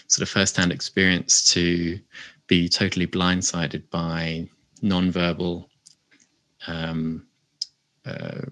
[0.09, 1.99] sort of first-hand experience to
[2.47, 4.47] be totally blindsided by
[4.83, 5.69] non-verbal
[6.67, 7.27] um,
[8.05, 8.43] uh,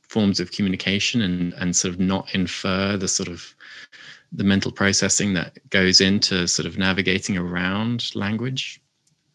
[0.00, 3.54] forms of communication and and sort of not infer the sort of
[4.32, 8.80] the mental processing that goes into sort of navigating around language.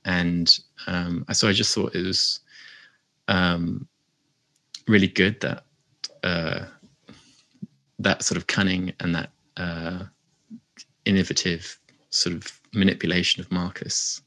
[0.06, 0.54] And
[0.88, 2.40] um, so I just thought it was
[3.28, 3.88] um,
[4.88, 5.64] really good that
[6.24, 6.66] uh,
[8.00, 10.06] that sort of cunning and that uh,
[11.06, 14.22] innovative sort of manipulation of Marcus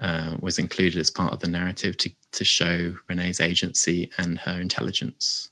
[0.00, 4.60] uh, was included as part of the narrative to to show Renee's agency and her
[4.60, 5.50] intelligence.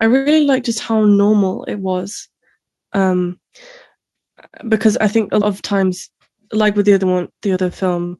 [0.00, 2.28] I really liked just how normal it was,
[2.92, 3.38] um,
[4.68, 6.10] because I think a lot of times,
[6.52, 8.18] like with the other one, the other film,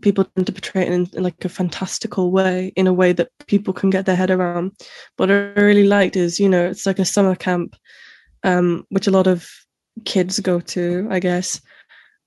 [0.00, 3.28] people tend to portray it in, in, like a fantastical way, in a way that
[3.46, 4.72] people can get their head around.
[5.16, 7.76] What I really liked is, you know, it's like a summer camp,
[8.44, 9.48] um, which a lot of
[10.04, 11.60] kids go to, I guess.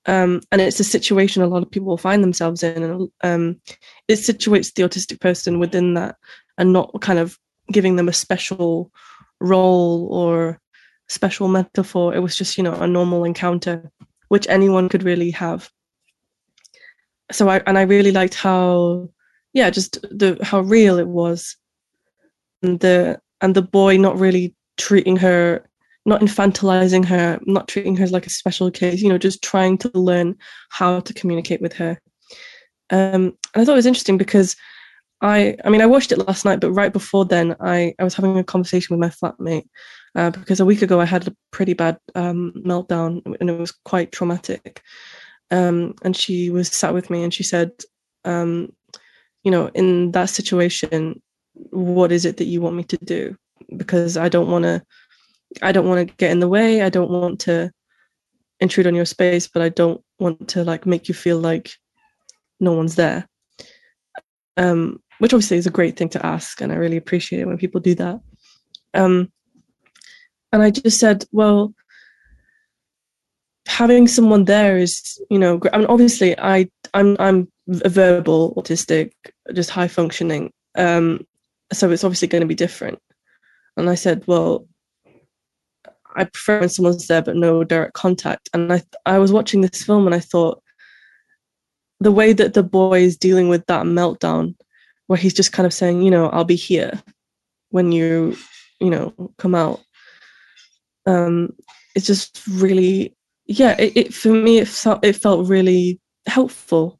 [0.06, 3.60] Um, and it's a situation a lot of people find themselves in, and um,
[4.08, 6.16] it situates the autistic person within that,
[6.58, 7.38] and not kind of
[7.72, 8.92] giving them a special
[9.40, 10.60] role or
[11.08, 12.14] special metaphor.
[12.14, 13.90] It was just, you know, a normal encounter,
[14.28, 15.70] which anyone could really have
[17.30, 19.08] so I and I really liked how
[19.52, 21.56] yeah just the how real it was
[22.62, 25.65] and the and the boy not really treating her
[26.06, 29.76] not infantilizing her not treating her as like a special case you know just trying
[29.76, 30.36] to learn
[30.70, 32.00] how to communicate with her.
[32.90, 34.56] Um and I thought it was interesting because
[35.20, 38.14] I I mean I watched it last night but right before then I I was
[38.14, 39.68] having a conversation with my flatmate.
[40.14, 43.70] Uh, because a week ago I had a pretty bad um, meltdown and it was
[43.70, 44.80] quite traumatic.
[45.50, 47.70] Um, and she was sat with me and she said,
[48.24, 48.72] um,
[49.44, 51.20] you know, in that situation,
[51.52, 53.36] what is it that you want me to do?
[53.76, 54.82] Because I don't want to,
[55.62, 56.82] I don't want to get in the way.
[56.82, 57.70] I don't want to
[58.60, 61.72] intrude on your space, but I don't want to like make you feel like
[62.60, 63.28] no one's there.
[64.56, 67.58] Um, which obviously is a great thing to ask, and I really appreciate it when
[67.58, 68.20] people do that.
[68.94, 69.30] Um,
[70.52, 71.74] and I just said, well,
[73.66, 77.48] having someone there is you know i mean obviously i i'm i'm
[77.82, 79.12] a verbal autistic
[79.52, 81.20] just high functioning um
[81.72, 82.98] so it's obviously going to be different
[83.76, 84.66] and i said well
[86.16, 89.82] i prefer when someone's there but no direct contact and i i was watching this
[89.82, 90.62] film and i thought
[92.00, 94.54] the way that the boy is dealing with that meltdown
[95.06, 97.00] where he's just kind of saying you know i'll be here
[97.70, 98.36] when you
[98.80, 99.80] you know come out
[101.06, 101.52] um
[101.94, 106.98] it's just really yeah, it, it, for me it felt it felt really helpful.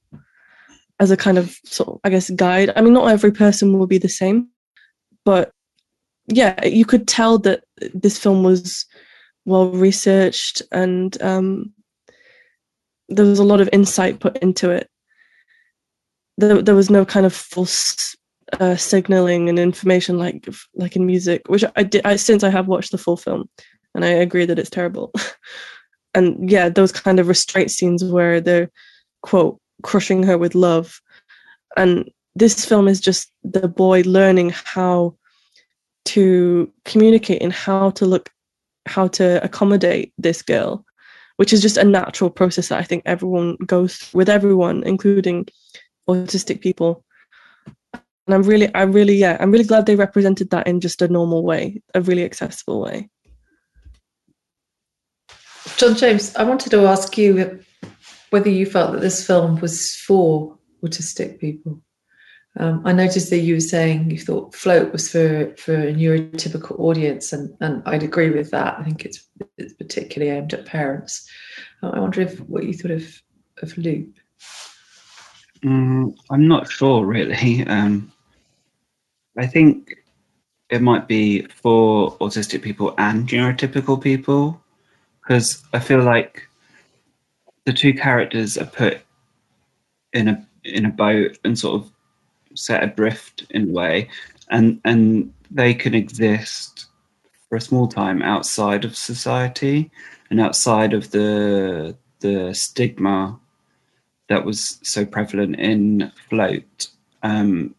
[0.98, 2.72] as a kind of sort of, I guess, guide.
[2.74, 4.48] I mean, not every person will be the same,
[5.24, 5.50] but
[6.28, 8.86] yeah, you could tell that this film was
[9.47, 11.72] well researched and um,
[13.09, 14.90] there was a lot of insight put into it.
[16.36, 18.14] There, there was no kind of false
[18.61, 22.68] uh, signaling and information like like in music, which I did I, since I have
[22.68, 23.49] watched the full film,
[23.94, 25.12] and I agree that it's terrible.
[26.14, 28.70] and yeah, those kind of restraint scenes where they're
[29.22, 31.01] quote crushing her with love,
[31.76, 35.16] and this film is just the boy learning how
[36.05, 38.30] to communicate and how to look
[38.87, 40.84] how to accommodate this girl
[41.37, 45.47] which is just a natural process that i think everyone goes with everyone including
[46.09, 47.05] autistic people.
[47.93, 51.09] And i'm really i really yeah i'm really glad they represented that in just a
[51.09, 53.09] normal way a really accessible way.
[55.76, 57.61] John james i wanted to ask you
[58.30, 61.80] whether you felt that this film was for autistic people
[62.59, 66.78] um, I noticed that you were saying you thought Float was for for a neurotypical
[66.78, 68.78] audience, and, and I'd agree with that.
[68.78, 69.26] I think it's
[69.59, 71.28] it's particularly aimed at parents.
[71.82, 73.22] Uh, I wonder if what you thought of
[73.62, 74.14] of Loop.
[75.62, 77.62] Mm, I'm not sure really.
[77.68, 78.12] Um,
[79.38, 79.92] I think
[80.70, 84.59] it might be for autistic people and neurotypical people
[85.20, 86.48] because I feel like
[87.66, 89.00] the two characters are put
[90.14, 91.92] in a in a boat and sort of
[92.57, 94.09] set adrift in a way,
[94.50, 96.86] and and they can exist
[97.48, 99.90] for a small time outside of society
[100.30, 103.38] and outside of the the stigma
[104.28, 106.88] that was so prevalent in float.
[107.22, 107.74] Um,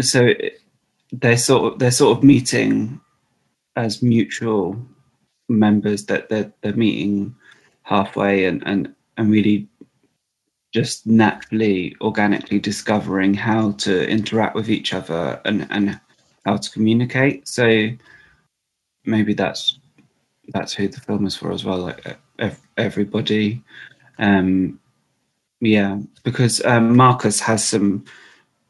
[0.00, 0.32] so
[1.12, 3.00] they're sort of they're sort of meeting
[3.76, 4.80] as mutual
[5.48, 7.34] members that they're, they're meeting
[7.82, 9.68] halfway and, and and really
[10.76, 15.98] just naturally, organically discovering how to interact with each other and, and
[16.44, 17.48] how to communicate.
[17.48, 17.88] So
[19.06, 19.78] maybe that's
[20.48, 21.78] that's who the film is for as well.
[21.78, 22.18] Like
[22.76, 23.62] everybody,
[24.18, 24.78] um,
[25.60, 28.04] yeah, because um, Marcus has some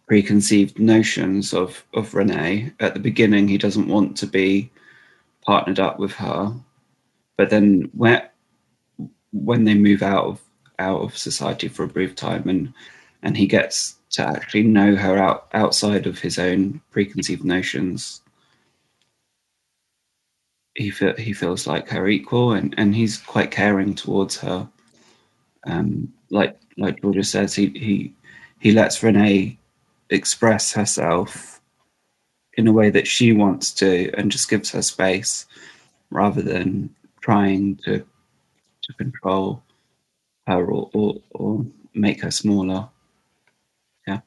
[0.06, 2.72] preconceived notions of of Renee.
[2.78, 4.70] At the beginning, he doesn't want to be
[5.44, 6.54] partnered up with her,
[7.36, 8.22] but then when
[9.32, 10.45] when they move out of
[10.78, 12.72] out of society for a brief time and
[13.22, 18.22] and he gets to actually know her out outside of his own preconceived notions.
[20.74, 24.68] He feel, he feels like her equal and and he's quite caring towards her.
[25.66, 28.14] Um like like Georgia says he he
[28.60, 29.58] he lets Renee
[30.10, 31.60] express herself
[32.54, 35.46] in a way that she wants to and just gives her space
[36.10, 38.04] rather than trying to
[38.82, 39.62] to control
[40.46, 42.88] her or, or, or make her smaller.
[44.06, 44.20] Yeah.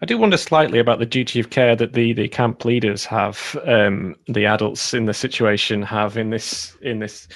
[0.00, 3.58] I do wonder slightly about the duty of care that the, the camp leaders have,
[3.66, 7.28] um, the adults in the situation have in this in this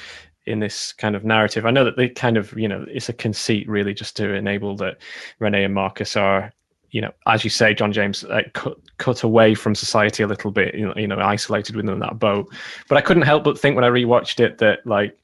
[0.47, 1.67] in this kind of narrative.
[1.67, 4.77] I know that they kind of you know it's a conceit really just to enable
[4.77, 4.99] that
[5.39, 6.53] Renee and Marcus are
[6.91, 8.25] you know, as you say, John James,
[8.55, 12.19] cut, cut away from society a little bit, you know, you know, isolated within that
[12.19, 12.51] boat.
[12.89, 15.19] But I couldn't help but think when I rewatched it that like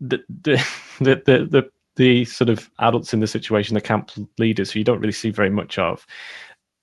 [0.00, 0.56] the the
[1.00, 4.84] the the, the, the sort of adults in the situation, the camp leaders, who you
[4.84, 6.06] don't really see very much of.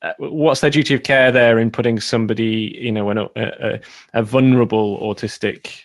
[0.04, 3.80] Uh, what's their duty of care there in putting somebody, you know, an, a, a,
[4.14, 5.82] a vulnerable autistic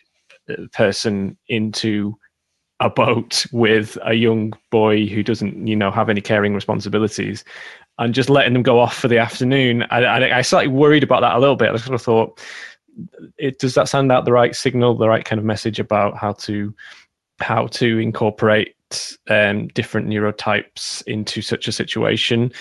[0.50, 2.14] uh, person into
[2.80, 7.42] a boat with a young boy who doesn't, you know, have any caring responsibilities,
[7.98, 9.84] and just letting them go off for the afternoon.
[9.90, 11.70] I, I, I slightly worried about that a little bit.
[11.70, 12.40] I sort of thought,
[13.38, 16.32] it, does that send out the right signal, the right kind of message about how
[16.32, 16.74] to
[17.42, 18.74] how to incorporate
[19.28, 22.52] um, different neurotypes into such a situation.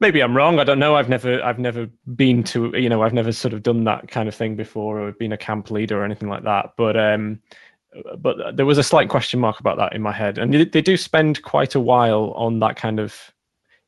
[0.00, 0.58] Maybe I'm wrong.
[0.58, 0.96] I don't know.
[0.96, 1.86] I've never, I've never
[2.16, 5.12] been to, you know, I've never sort of done that kind of thing before, or
[5.12, 6.72] been a camp leader or anything like that.
[6.76, 7.40] But, um,
[8.18, 10.96] but there was a slight question mark about that in my head, and they, do
[10.96, 13.32] spend quite a while on that kind of,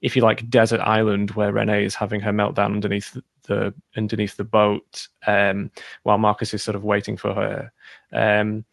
[0.01, 4.45] if you like, desert island where Renee is having her meltdown underneath the underneath the
[4.45, 5.71] boat, um,
[6.03, 7.73] while Marcus is sort of waiting for her.
[8.13, 8.65] Um,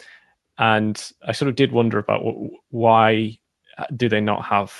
[0.60, 2.22] and I sort of did wonder about
[2.70, 3.40] why
[3.96, 4.74] do they not have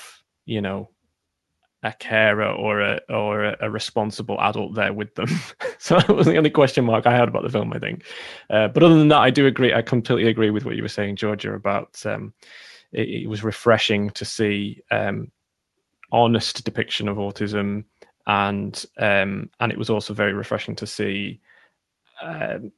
[0.44, 0.90] you know
[1.82, 5.28] a carer or a or a, responsible adult there with them.
[5.78, 7.72] so that was the only question mark I had about the film.
[7.72, 8.04] I think,
[8.50, 9.72] uh, but other than that, I do agree.
[9.72, 12.34] I completely agree with what you were saying, Georgia, about um,
[12.92, 15.30] it, it, was refreshing to see um,
[16.12, 17.84] honest depiction of autism,
[18.26, 21.40] and um, and it was also very refreshing to see
[22.22, 22.70] um,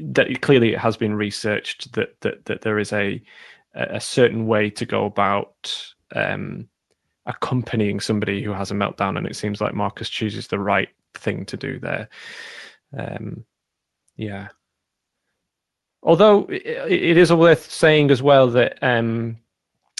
[0.00, 3.22] that clearly it has been researched that that that there is a
[3.74, 6.68] a certain way to go about um,
[7.26, 11.44] accompanying somebody who has a meltdown, and it seems like Marcus chooses the right thing
[11.46, 12.08] to do there.
[12.96, 13.44] Um,
[14.16, 14.48] yeah.
[16.02, 19.38] Although it is worth saying as well that um,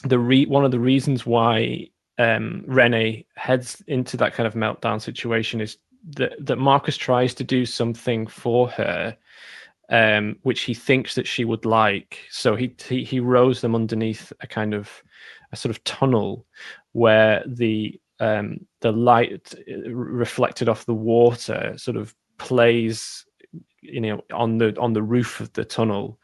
[0.05, 5.01] the re- one of the reasons why um, Renee heads into that kind of meltdown
[5.01, 5.79] situation is
[6.17, 9.17] that that Marcus tries to do something for her,
[9.91, 12.19] um, which he thinks that she would like.
[12.31, 15.03] So he, he he rows them underneath a kind of
[15.53, 16.47] a sort of tunnel
[16.93, 23.25] where the um, the light uh, reflected off the water sort of plays
[23.83, 26.19] you know on the on the roof of the tunnel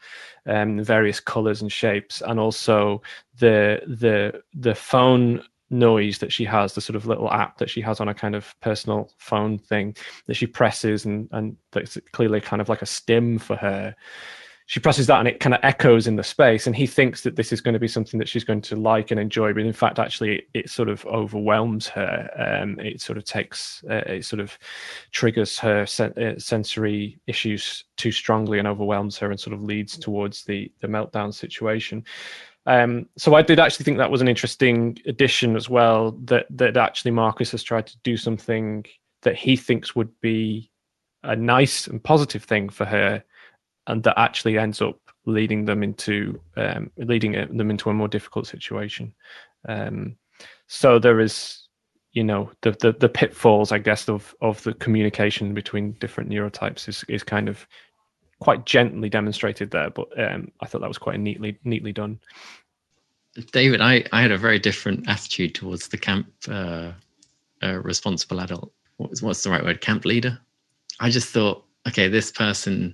[0.47, 3.01] um various colors and shapes and also
[3.37, 5.41] the the the phone
[5.71, 8.35] noise that she has the sort of little app that she has on a kind
[8.35, 9.95] of personal phone thing
[10.27, 13.95] that she presses and and that's clearly kind of like a stim for her.
[14.67, 17.35] She presses that and it kind of echoes in the space and he thinks that
[17.35, 19.73] this is going to be something that she's going to like and enjoy but in
[19.73, 22.29] fact actually it sort of overwhelms her.
[22.37, 24.57] Um, it sort of takes uh, it sort of
[25.11, 29.97] triggers her sen- uh, sensory issues too strongly and overwhelms her and sort of leads
[29.97, 32.05] towards the the meltdown situation
[32.65, 36.11] um, so I did actually think that was an interesting addition as well.
[36.25, 38.85] That that actually Marcus has tried to do something
[39.23, 40.71] that he thinks would be
[41.23, 43.23] a nice and positive thing for her,
[43.87, 48.47] and that actually ends up leading them into um, leading them into a more difficult
[48.47, 49.13] situation.
[49.67, 50.17] Um,
[50.67, 51.67] so there is,
[52.13, 56.87] you know, the, the, the pitfalls, I guess, of of the communication between different neurotypes
[56.87, 57.65] is is kind of
[58.41, 59.89] quite gently demonstrated there.
[59.89, 62.19] But um, I thought that was quite neatly neatly done.
[63.53, 66.91] David, I, I had a very different attitude towards the camp uh,
[67.63, 68.73] uh, responsible adult.
[68.97, 69.79] What's, what's the right word?
[69.79, 70.37] Camp leader.
[70.99, 72.93] I just thought, okay, this person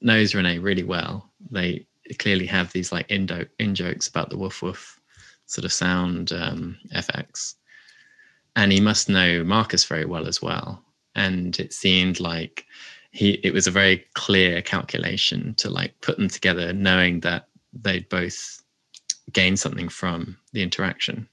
[0.00, 1.28] knows Renee really well.
[1.50, 1.84] They
[2.20, 3.28] clearly have these like in,
[3.58, 5.00] in jokes about the woof woof
[5.46, 7.54] sort of sound um, FX.
[8.54, 10.84] And he must know Marcus very well as well.
[11.14, 12.66] And it seemed like
[13.12, 18.08] he it was a very clear calculation to like put them together, knowing that they'd
[18.08, 18.62] both
[19.32, 21.28] gain something from the interaction.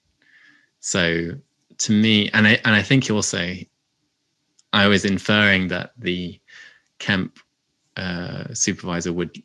[0.81, 1.31] So
[1.79, 3.55] to me, and I and I think also
[4.73, 6.39] I was inferring that the
[6.99, 7.39] camp
[7.97, 9.41] uh, supervisor would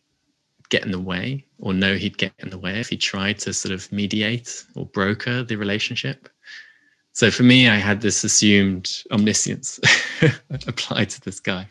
[0.71, 3.53] get in the way or know he'd get in the way if he tried to
[3.53, 6.29] sort of mediate or broker the relationship.
[7.13, 9.79] So for me, I had this assumed omniscience
[10.67, 11.69] applied to this guy.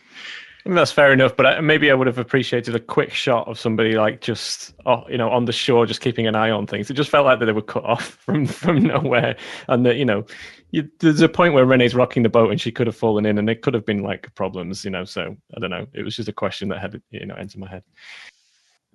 [0.65, 4.21] That's fair enough, but maybe I would have appreciated a quick shot of somebody like
[4.21, 6.89] just, oh, you know, on the shore, just keeping an eye on things.
[6.89, 9.35] It just felt like that they were cut off from from nowhere,
[9.67, 10.25] and that you know,
[10.71, 13.37] you, there's a point where Renee's rocking the boat and she could have fallen in,
[13.37, 15.03] and it could have been like problems, you know.
[15.03, 15.85] So I don't know.
[15.93, 17.83] It was just a question that had you know entered my head.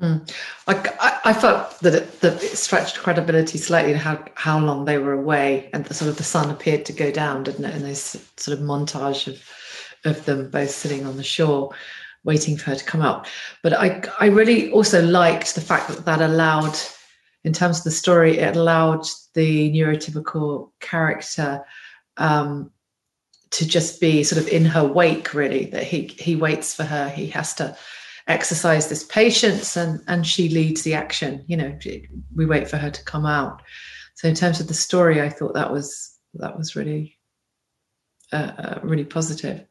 [0.01, 0.33] Mm.
[0.69, 4.99] I, I, felt that it, that it stretched credibility slightly in how, how long they
[4.99, 7.75] were away and the sort of the sun appeared to go down, didn't it?
[7.75, 9.43] And this sort of montage of
[10.05, 11.71] of them both sitting on the shore
[12.25, 13.27] waiting for her to come out.
[13.63, 16.77] But I, I really also liked the fact that that allowed,
[17.45, 21.65] in terms of the story, it allowed the neurotypical character
[22.17, 22.71] um,
[23.51, 27.09] to just be sort of in her wake, really, that he, he waits for her.
[27.09, 27.77] He has to
[28.27, 31.45] exercise this patience and, and she leads the action.
[31.47, 31.79] You know,
[32.35, 33.63] we wait for her to come out.
[34.17, 37.17] So in terms of the story, I thought that was that was really
[38.33, 39.65] uh, uh really positive.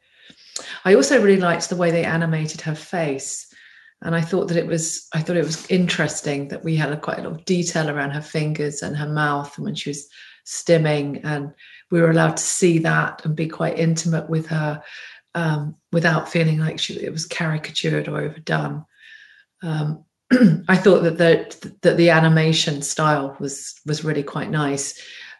[0.86, 3.53] I also really liked the way they animated her face.
[4.01, 6.97] And I thought that it was I thought it was interesting that we had a,
[6.97, 10.08] quite a lot of detail around her fingers and her mouth and when she was
[10.45, 11.51] stimming and
[11.89, 14.84] we were allowed to see that and be quite intimate with her
[15.36, 18.86] um, without feeling like she it was caricatured or overdone.
[19.62, 20.03] Um,
[20.68, 24.99] I thought that the that the animation style was was really quite nice,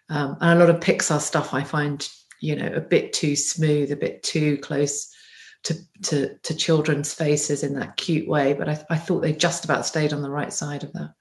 [0.09, 2.07] um, and a lot of Pixar stuff I find
[2.39, 5.13] you know a bit too smooth a bit too close
[5.63, 9.65] to to, to children's faces in that cute way but I, I thought they just
[9.65, 11.13] about stayed on the right side of that.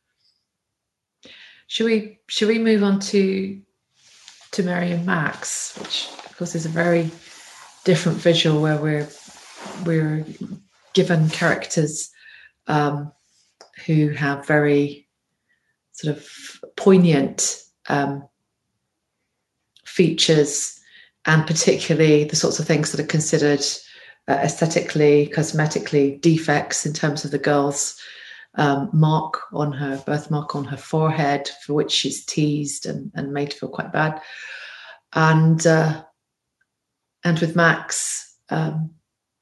[1.69, 3.61] Should we should we move on to
[4.53, 7.11] to mary and max which of course is a very
[7.85, 9.09] different visual where we're
[9.85, 10.25] we're
[10.93, 12.11] given characters
[12.69, 13.13] um,
[13.85, 15.07] who have very
[15.93, 16.29] sort of
[16.77, 18.27] poignant um,
[19.85, 20.81] features
[21.27, 23.65] and particularly the sorts of things that are considered
[24.29, 28.01] uh, aesthetically, cosmetically defects in terms of the girl's
[28.55, 33.51] um, mark on her birthmark on her forehead, for which she's teased and, and made
[33.51, 34.21] to feel quite bad.
[35.13, 36.03] And uh,
[37.23, 38.91] and with Max, um,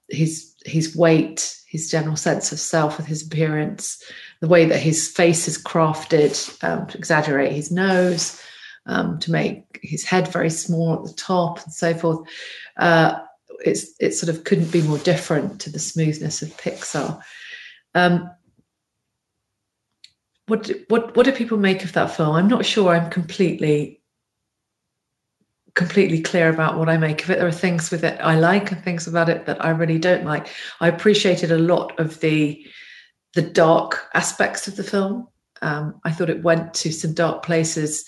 [0.09, 4.03] his his weight, his general sense of self, with his appearance,
[4.41, 8.41] the way that his face is crafted um, to exaggerate his nose,
[8.87, 12.29] um, to make his head very small at the top and so forth.
[12.77, 13.19] Uh,
[13.65, 17.23] it's it sort of couldn't be more different to the smoothness of Pixar.
[17.95, 18.31] Um,
[20.47, 22.35] what what what do people make of that film?
[22.37, 22.95] I'm not sure.
[22.95, 24.01] I'm completely
[25.75, 27.39] completely clear about what I make of it.
[27.39, 30.25] There are things with it I like and things about it that I really don't
[30.25, 30.49] like.
[30.81, 32.65] I appreciated a lot of the
[33.35, 35.29] the dark aspects of the film.
[35.63, 38.05] Um, I thought it went to some dark places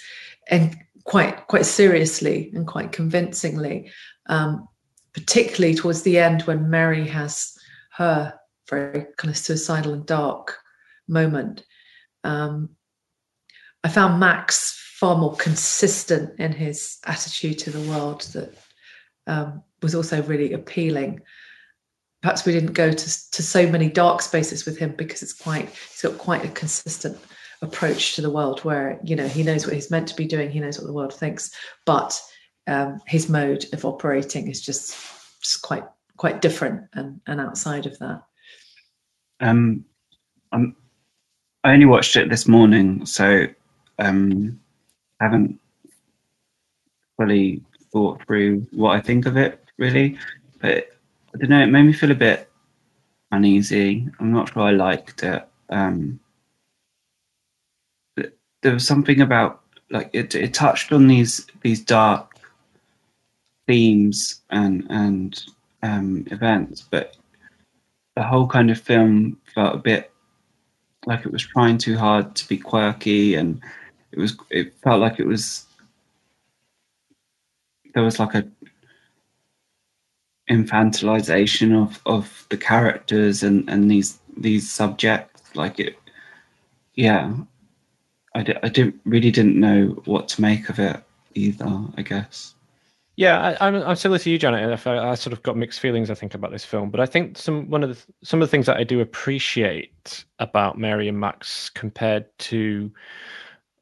[0.49, 3.91] and quite quite seriously and quite convincingly,
[4.27, 4.69] um,
[5.13, 7.57] particularly towards the end when Mary has
[7.97, 8.35] her
[8.69, 10.59] very kind of suicidal and dark
[11.09, 11.65] moment.
[12.25, 12.71] Um,
[13.85, 18.55] I found Max far more consistent in his attitude to the world that
[19.27, 21.21] um, was also really appealing.
[22.23, 25.69] Perhaps we didn't go to, to so many dark spaces with him because it's quite
[25.69, 27.19] he's got quite a consistent
[27.63, 30.51] approach to the world where you know he knows what he's meant to be doing
[30.51, 31.51] he knows what the world thinks
[31.85, 32.21] but
[32.67, 34.97] um, his mode of operating is just
[35.41, 35.85] just quite
[36.17, 38.23] quite different and, and outside of that.
[39.41, 39.85] Um
[40.53, 40.77] I'm,
[41.65, 43.47] i only watched it this morning so
[43.99, 44.61] um
[45.21, 45.59] haven't
[47.17, 50.19] fully thought through what i think of it really.
[50.61, 50.89] But
[51.35, 52.51] i don't know it made me feel a bit
[53.31, 54.09] uneasy.
[54.19, 55.47] I'm not sure i liked it.
[55.69, 56.19] Um
[58.67, 59.61] there was something about
[59.91, 62.37] like it, it touched on these these dark
[63.69, 65.45] themes and and
[65.85, 67.17] um, events, but
[68.17, 70.11] the whole kind of film felt a bit
[71.07, 73.63] like it was trying too hard to be quirky, and
[74.11, 75.65] it was it felt like it was
[77.95, 78.45] there was like a
[80.51, 85.97] infantilization of of the characters and and these these subjects like it
[86.97, 87.33] yeah
[88.37, 91.03] I, d- I didn't really didn't know what to make of it
[91.35, 91.85] either.
[91.97, 92.55] I guess.
[93.17, 94.87] Yeah, I, am I'm similar to you, Janet.
[94.87, 96.11] I, I sort of got mixed feelings.
[96.11, 98.51] I think about this film, but I think some one of the some of the
[98.51, 102.93] things that I do appreciate about Mary and Max compared to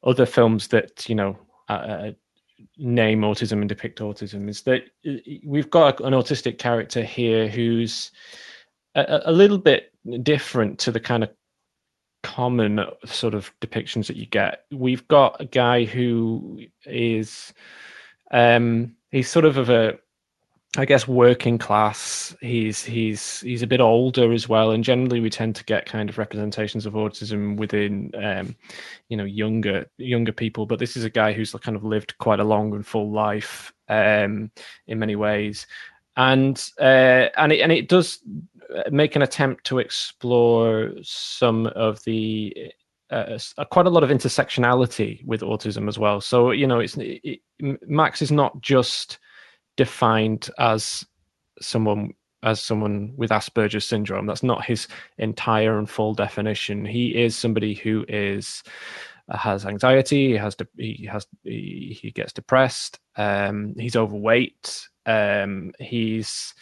[0.05, 1.37] other films that you know
[1.67, 2.11] uh, uh
[2.77, 5.13] name autism and depict autism is that uh,
[5.45, 8.11] we've got an autistic character here who's
[8.95, 9.91] a, a little bit
[10.23, 11.29] different to the kind of
[12.25, 14.65] common sort of depictions that you get.
[14.71, 17.53] We've got a guy who is
[18.31, 19.99] um he's sort of of a
[20.77, 22.35] I guess working class.
[22.41, 26.09] He's he's he's a bit older as well, and generally we tend to get kind
[26.09, 28.55] of representations of autism within, um,
[29.07, 30.65] you know, younger younger people.
[30.65, 33.73] But this is a guy who's kind of lived quite a long and full life
[33.87, 34.51] um,
[34.87, 35.65] in many ways,
[36.17, 38.19] and uh, and it, and it does
[38.91, 42.71] make an attempt to explore some of the
[43.11, 46.19] uh, uh, quite a lot of intersectionality with autism as well.
[46.21, 49.19] So you know, it's it, Max is not just
[49.77, 51.05] defined as
[51.61, 52.13] someone
[52.43, 54.27] as someone with Asperger's syndrome.
[54.27, 54.87] That's not his
[55.17, 56.85] entire and full definition.
[56.85, 58.63] He is somebody who is
[59.29, 60.29] uh, has anxiety.
[60.29, 62.99] He has de- he has he, he gets depressed.
[63.17, 64.87] Um, he's overweight.
[65.05, 66.53] Um, he's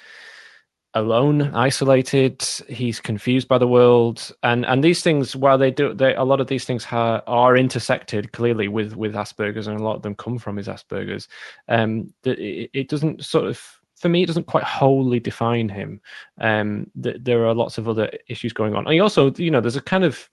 [0.95, 2.41] alone, isolated.
[2.67, 6.41] He's confused by the world, and and these things, while they do, they a lot
[6.41, 10.15] of these things ha, are intersected clearly with with Asperger's, and a lot of them
[10.15, 11.27] come from his Asperger's.
[11.67, 13.61] Um, it, it doesn't sort of.
[13.95, 16.01] For me, it doesn't quite wholly define him.
[16.41, 18.85] Um, th- there are lots of other issues going on.
[18.85, 20.29] And also, you know, there's a kind of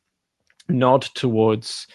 [0.68, 1.86] nod towards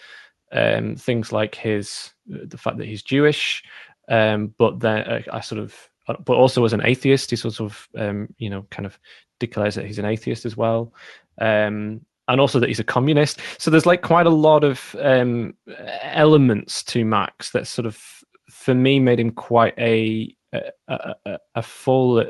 [0.52, 3.62] um, things like his the fact that he's Jewish,
[4.08, 7.60] um, but then a, a, sort of uh, but also as an atheist, he sort
[7.60, 8.98] of, um, you know, kind of
[9.40, 10.92] declares that he's an atheist as well.
[11.40, 13.40] Um, and also that he's a communist.
[13.58, 15.54] So there's like quite a lot of um,
[16.02, 18.02] elements to Max that sort of,
[18.50, 22.24] for me, made him quite a a, a, a full,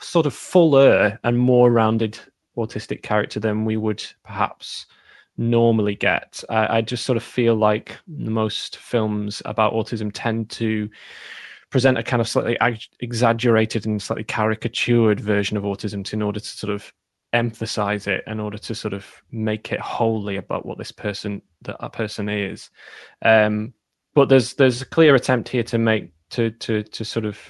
[0.00, 2.18] sort of fuller and more rounded
[2.56, 4.86] autistic character than we would perhaps
[5.36, 6.42] normally get.
[6.48, 10.88] I, I just sort of feel like most films about autism tend to
[11.74, 12.56] present a kind of slightly
[13.00, 16.92] exaggerated and slightly caricatured version of autism in order to sort of
[17.32, 21.74] emphasize it in order to sort of make it wholly about what this person that
[21.80, 22.70] a person is.
[23.22, 23.74] Um,
[24.14, 27.40] but there's there's a clear attempt here to make to to to sort of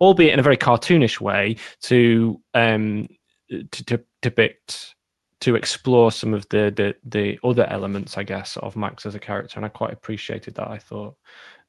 [0.00, 3.08] albeit in a very cartoonish way to um
[3.50, 4.94] to, to depict
[5.40, 9.18] to explore some of the, the the other elements i guess of max as a
[9.18, 9.58] character.
[9.58, 11.16] And i quite appreciated that i thought.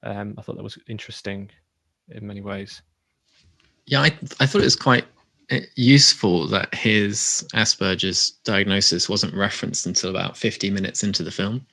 [0.04, 1.50] Um i thought that was interesting
[2.10, 2.82] in many ways.
[3.86, 5.06] Yeah, I, I thought it was quite
[5.52, 11.66] uh, useful that his Asperger's diagnosis wasn't referenced until about 50 minutes into the film.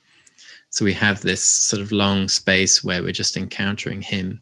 [0.69, 4.41] So we have this sort of long space where we're just encountering him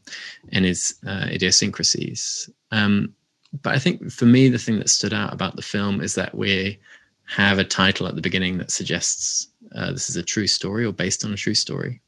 [0.52, 2.50] and his uh, idiosyncrasies.
[2.72, 3.14] Um,
[3.62, 6.34] but I think for me, the thing that stood out about the film is that
[6.36, 6.80] we
[7.26, 10.94] have a title at the beginning that suggests uh, this is a true story or
[10.94, 12.02] based on a true story.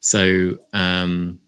[0.00, 1.40] So um,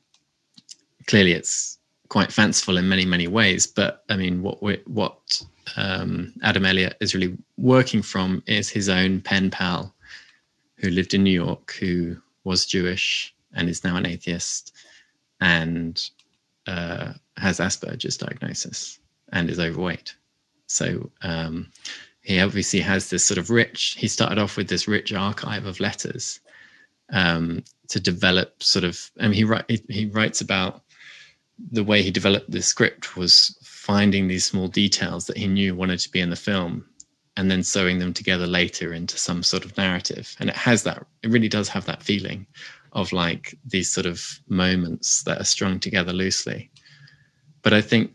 [1.09, 1.79] clearly, it's
[2.09, 3.67] quite fanciful in many many ways.
[3.67, 5.43] But I mean, what we, what
[5.77, 9.95] um, Adam Elliot is really working from is his own pen pal,
[10.77, 14.73] who lived in New York, who was Jewish and is now an atheist,
[15.41, 16.01] and
[16.67, 19.01] uh, has Asperger's diagnosis
[19.33, 20.15] and is overweight.
[20.67, 21.71] So um,
[22.21, 23.97] he obviously has this sort of rich.
[23.99, 26.41] He started off with this rich archive of letters
[27.11, 29.11] um, to develop sort of.
[29.19, 30.83] I mean, he he, he writes about
[31.71, 35.99] the way he developed the script was finding these small details that he knew wanted
[36.01, 36.85] to be in the film
[37.37, 40.35] and then sewing them together later into some sort of narrative.
[40.41, 42.47] And it has that it really does have that feeling
[42.93, 46.71] of like these sort of moments that are strung together loosely.
[47.63, 48.13] But i think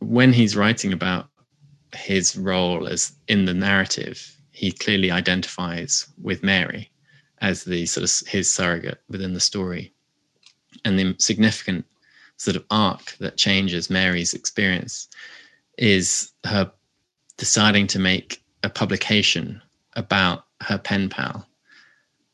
[0.00, 1.28] when he's writing about
[1.94, 6.90] his role as in the narrative he clearly identifies with mary
[7.40, 9.92] as the sort of his surrogate within the story.
[10.84, 11.84] And the significant
[12.40, 15.08] sort of arc that changes Mary's experience
[15.76, 16.72] is her
[17.36, 19.60] deciding to make a publication
[19.94, 21.46] about her pen pal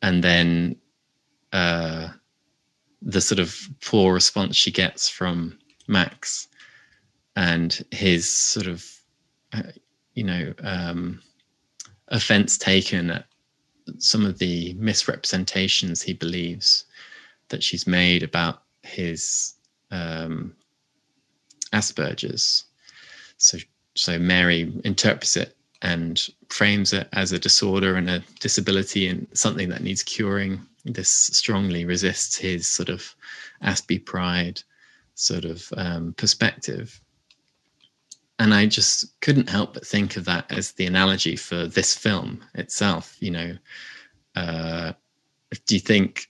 [0.02, 0.76] and then
[1.52, 2.06] uh,
[3.02, 6.46] the sort of poor response she gets from Max
[7.34, 8.88] and his sort of,
[9.54, 9.72] uh,
[10.14, 11.20] you know, um,
[12.08, 13.26] offense taken at
[13.98, 16.84] some of the misrepresentations he believes
[17.48, 19.55] that she's made about his
[19.96, 20.54] um,
[21.72, 22.64] Asperger's.
[23.38, 23.58] So,
[23.94, 29.68] so Mary interprets it and frames it as a disorder and a disability and something
[29.68, 30.60] that needs curing.
[30.84, 33.14] This strongly resists his sort of
[33.62, 34.62] Aspie pride
[35.14, 37.00] sort of um, perspective.
[38.38, 42.44] And I just couldn't help but think of that as the analogy for this film
[42.54, 43.16] itself.
[43.20, 43.56] You know,
[44.34, 44.92] uh,
[45.66, 46.28] do you think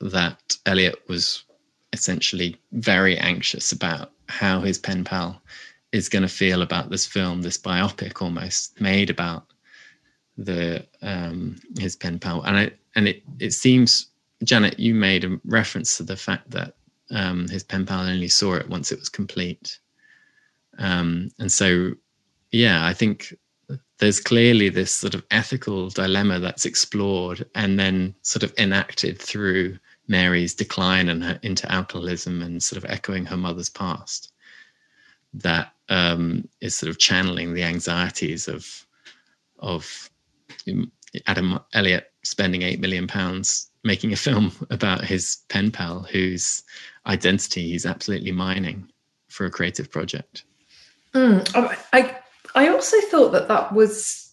[0.00, 1.44] that Elliot was
[1.94, 5.40] essentially very anxious about how his pen pal
[5.92, 9.46] is going to feel about this film, this biopic almost made about
[10.36, 12.42] the um, his pen pal.
[12.42, 14.10] And I and it it seems
[14.44, 16.74] Janet, you made a reference to the fact that
[17.10, 19.78] um, his pen pal only saw it once it was complete.
[20.78, 21.92] Um, and so,
[22.50, 23.34] yeah, I think
[23.98, 29.78] there's clearly this sort of ethical dilemma that's explored and then sort of enacted through
[30.08, 34.32] Mary's decline and her, into alcoholism and sort of echoing her mother's past.
[35.32, 38.86] That um, is sort of channeling the anxieties of
[39.58, 40.10] of
[41.26, 46.62] Adam Elliot spending eight million pounds making a film about his pen pal whose
[47.06, 48.88] identity he's absolutely mining
[49.28, 50.44] for a creative project.
[51.14, 52.16] Mm, I
[52.54, 54.32] I also thought that that was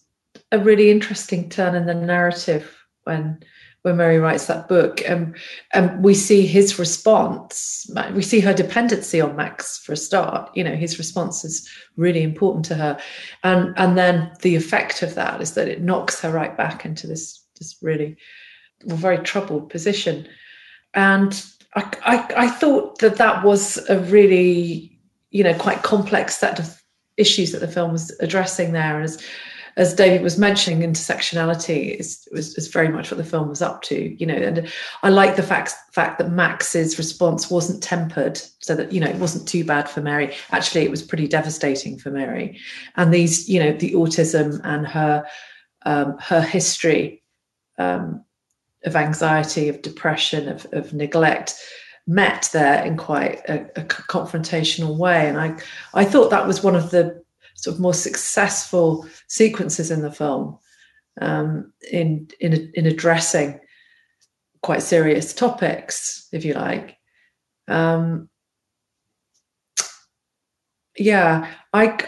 [0.50, 3.42] a really interesting turn in the narrative when
[3.82, 5.34] when Mary writes that book, and um,
[5.72, 7.90] and we see his response.
[8.14, 10.50] We see her dependency on Max for a start.
[10.54, 12.98] You know, his response is really important to her,
[13.42, 17.06] and and then the effect of that is that it knocks her right back into
[17.06, 18.16] this this really
[18.84, 20.28] very troubled position.
[20.94, 24.98] And I, I, I thought that that was a really
[25.30, 26.82] you know quite complex set of
[27.16, 29.04] issues that the film was addressing there, and
[29.76, 33.82] as David was mentioning, intersectionality is, is, is, very much what the film was up
[33.82, 34.34] to, you know.
[34.34, 34.70] And
[35.02, 39.16] I like the fact fact that Max's response wasn't tempered, so that you know it
[39.16, 40.34] wasn't too bad for Mary.
[40.50, 42.58] Actually, it was pretty devastating for Mary.
[42.96, 45.24] And these, you know, the autism and her
[45.86, 47.22] um, her history
[47.78, 48.24] um,
[48.84, 51.54] of anxiety, of depression, of, of neglect
[52.06, 55.28] met there in quite a, a confrontational way.
[55.28, 55.56] And I
[55.94, 57.21] I thought that was one of the
[57.62, 60.58] sort of more successful sequences in the film
[61.20, 63.60] um, in in in addressing
[64.62, 66.96] quite serious topics, if you like.
[67.68, 68.28] Um,
[70.96, 71.98] yeah, I,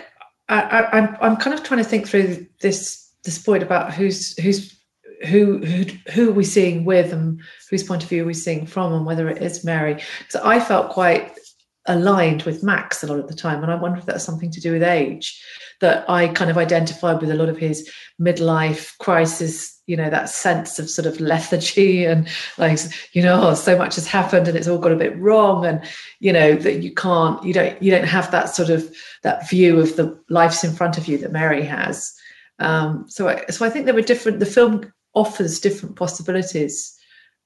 [0.49, 4.79] I, I'm I'm kind of trying to think through this this point about who's who's
[5.27, 7.41] who who who are we seeing with and
[7.71, 10.03] whose point of view are we seeing from and whether it is Mary.
[10.29, 11.39] So I felt quite
[11.87, 13.63] aligned with Max a lot of the time.
[13.63, 15.43] And I wonder if that's something to do with age,
[15.81, 20.31] that I kind of identified with a lot of his midlife crisis, you know, that
[20.31, 22.29] sense of sort of lethargy and
[22.59, 22.79] like,
[23.13, 25.67] you know, oh, so much has happened and it's all got a bit wrong.
[25.67, 25.83] And,
[26.21, 29.79] you know, that you can't, you don't, you don't have that sort of, that view
[29.79, 32.15] of the life's in front of you that Mary has.
[32.61, 36.99] Um, so, I, so I think there were different, the film offers different possibilities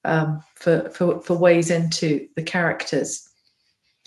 [0.04, 3.27] um, for, for for ways into the characters.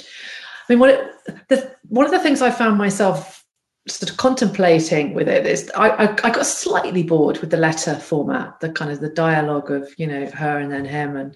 [0.02, 3.45] I mean, what it, the, one of the things I found myself
[3.88, 7.95] sort of contemplating with it is I, I, I got slightly bored with the letter
[7.95, 11.36] format, the kind of the dialogue of you know her and then him and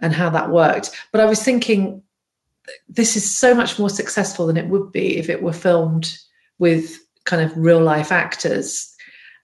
[0.00, 0.90] and how that worked.
[1.12, 2.02] But I was thinking
[2.88, 6.16] this is so much more successful than it would be if it were filmed
[6.58, 8.93] with kind of real life actors.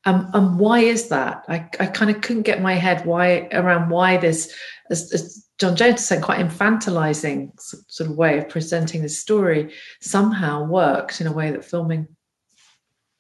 [0.07, 1.44] Um, and why is that?
[1.48, 4.55] I, I kind of couldn't get my head why around why this,
[4.88, 10.64] as, as John James said, quite infantilizing sort of way of presenting the story somehow
[10.64, 12.09] worked in a way that filming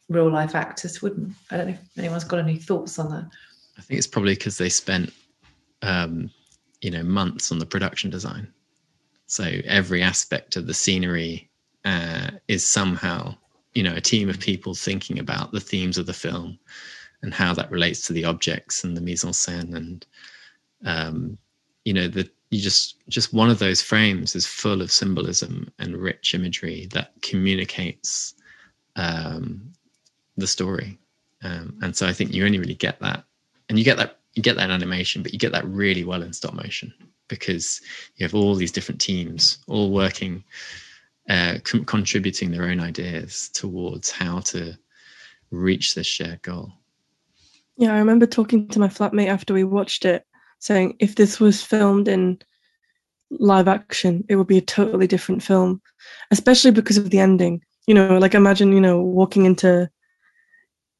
[0.08, 1.34] real life actors wouldn't.
[1.50, 3.30] I don't know if anyone's got any thoughts on that.
[3.76, 5.12] I think it's probably because they spent,
[5.82, 6.30] um,
[6.80, 8.52] you know, months on the production design.
[9.26, 11.50] So every aspect of the scenery
[11.84, 13.36] uh, is somehow,
[13.74, 16.58] you know, a team of people thinking about the themes of the film
[17.22, 20.06] and how that relates to the objects and the mise en scène and,
[20.84, 21.38] um,
[21.84, 25.96] you know, the you just just one of those frames is full of symbolism and
[25.96, 28.34] rich imagery that communicates
[28.96, 29.72] um,
[30.36, 30.98] the story.
[31.42, 33.24] Um, and so I think you only really get that,
[33.68, 36.22] and you get that you get that in animation, but you get that really well
[36.22, 36.92] in stop motion
[37.28, 37.80] because
[38.16, 40.42] you have all these different teams all working,
[41.30, 44.76] uh, com- contributing their own ideas towards how to
[45.52, 46.72] reach this shared goal.
[47.76, 50.26] Yeah, I remember talking to my flatmate after we watched it,
[50.58, 52.40] saying if this was filmed in
[53.30, 55.80] live action, it would be a totally different film,
[56.32, 57.62] especially because of the ending.
[57.86, 59.88] You know, like imagine, you know, walking into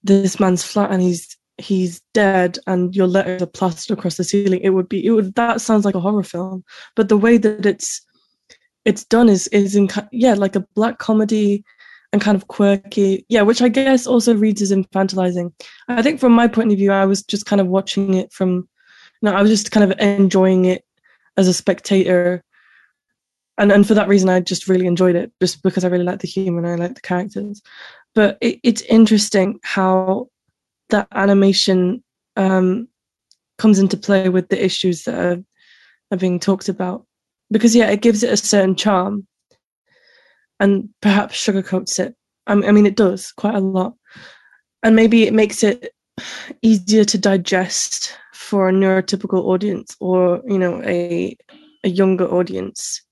[0.05, 4.61] this man's flat and he's he's dead and your letters are plastered across the ceiling
[4.63, 6.65] it would be it would that sounds like a horror film
[6.97, 8.01] but the way that it's
[8.85, 11.65] it's done is is in yeah like a black comedy
[12.13, 15.53] and kind of quirky yeah which i guess also reads as infantilizing.
[15.89, 18.69] I think from my point of view i was just kind of watching it from
[19.23, 20.85] know i was just kind of enjoying it
[21.37, 22.43] as a spectator.
[23.59, 26.21] And and for that reason i just really enjoyed it just because i really like
[26.21, 27.63] the humor and i like the characters.
[28.15, 30.29] But it, it's interesting how
[30.89, 32.03] that animation
[32.37, 32.89] um,
[33.59, 35.45] comes into play with the issues that are,
[36.11, 37.07] are being talked about
[37.51, 39.27] because yeah it gives it a certain charm
[40.59, 42.15] and perhaps sugarcoats it.
[42.47, 43.95] I mean it does quite a lot.
[44.83, 45.93] And maybe it makes it
[46.63, 51.37] easier to digest for a neurotypical audience or you know a
[51.85, 53.03] a younger audience.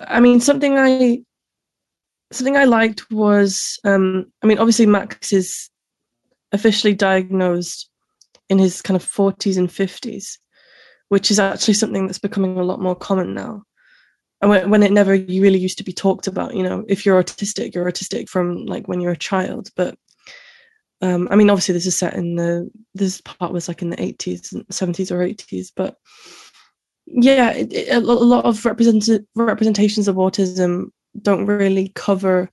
[0.00, 1.22] I mean something i
[2.34, 5.70] something I liked was, um, I mean, obviously Max is
[6.52, 7.88] officially diagnosed
[8.48, 10.38] in his kind of 40s and 50s,
[11.14, 13.62] which is actually something that's becoming a lot more common now.
[14.40, 17.72] And when, it never really used to be talked about, you know, if you're autistic,
[17.72, 19.70] you're autistic from like when you're a child.
[19.76, 19.96] But
[21.02, 23.96] um, I mean, obviously, this is set in the this part was like in the
[23.96, 25.70] 80s, 70s, or 80s.
[25.76, 25.98] But
[27.06, 30.86] yeah, it, it, a lot of represent- representations of autism
[31.22, 32.50] don't really cover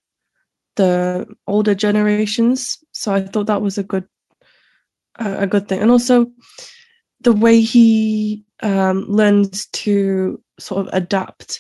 [0.75, 2.77] the older generations.
[2.91, 4.07] So I thought that was a good
[5.15, 6.27] a good thing, and also
[7.21, 11.59] the way he um, learns to sort of adapt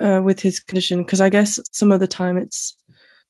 [0.00, 1.02] uh, with his condition.
[1.02, 2.76] Because I guess some of the time it's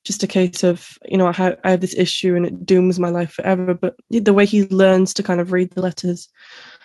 [0.05, 2.99] just a case of you know I have, I have this issue and it dooms
[2.99, 3.75] my life forever.
[3.75, 6.29] But the way he learns to kind of read the letters,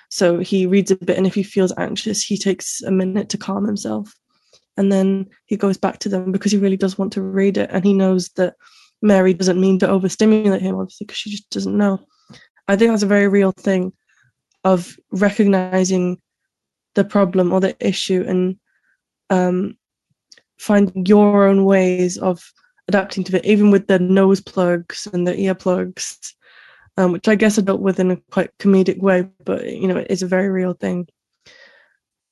[0.09, 3.37] so he reads a bit, and if he feels anxious, he takes a minute to
[3.37, 4.13] calm himself
[4.77, 7.69] and then he goes back to them because he really does want to read it
[7.71, 8.55] and he knows that
[9.01, 11.99] mary doesn't mean to overstimulate him obviously because she just doesn't know
[12.67, 13.91] i think that's a very real thing
[14.63, 16.19] of recognizing
[16.95, 18.57] the problem or the issue and
[19.29, 19.77] um,
[20.59, 22.51] finding your own ways of
[22.87, 26.33] adapting to it even with the nose plugs and the earplugs
[26.97, 29.97] um, which i guess are dealt with in a quite comedic way but you know
[29.97, 31.07] it is a very real thing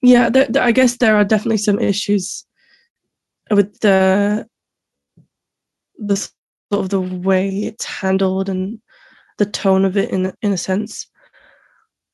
[0.02, 2.46] yeah, I guess there are definitely some issues
[3.52, 4.48] with the
[5.98, 6.32] the sort
[6.72, 8.80] of the way it's handled and
[9.38, 11.08] the tone of it in in a sense.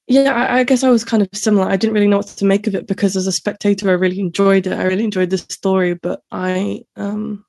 [0.08, 1.68] Yeah, I, I, guess I was kind of similar.
[1.68, 4.20] I didn't really know what to make of it because as a spectator, I really
[4.20, 4.74] enjoyed it.
[4.74, 7.44] I really enjoyed the story, but I um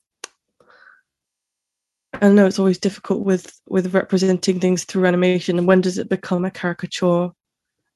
[2.15, 5.59] I know it's always difficult with with representing things through animation.
[5.59, 7.29] And when does it become a caricature,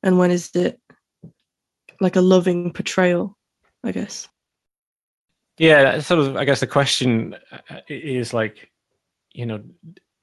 [0.03, 0.79] and when is it
[2.01, 3.37] like a loving portrayal,
[3.83, 4.29] I guess.
[5.59, 6.37] Yeah, sort of.
[6.37, 8.71] I guess the question uh, is like,
[9.33, 9.63] you know,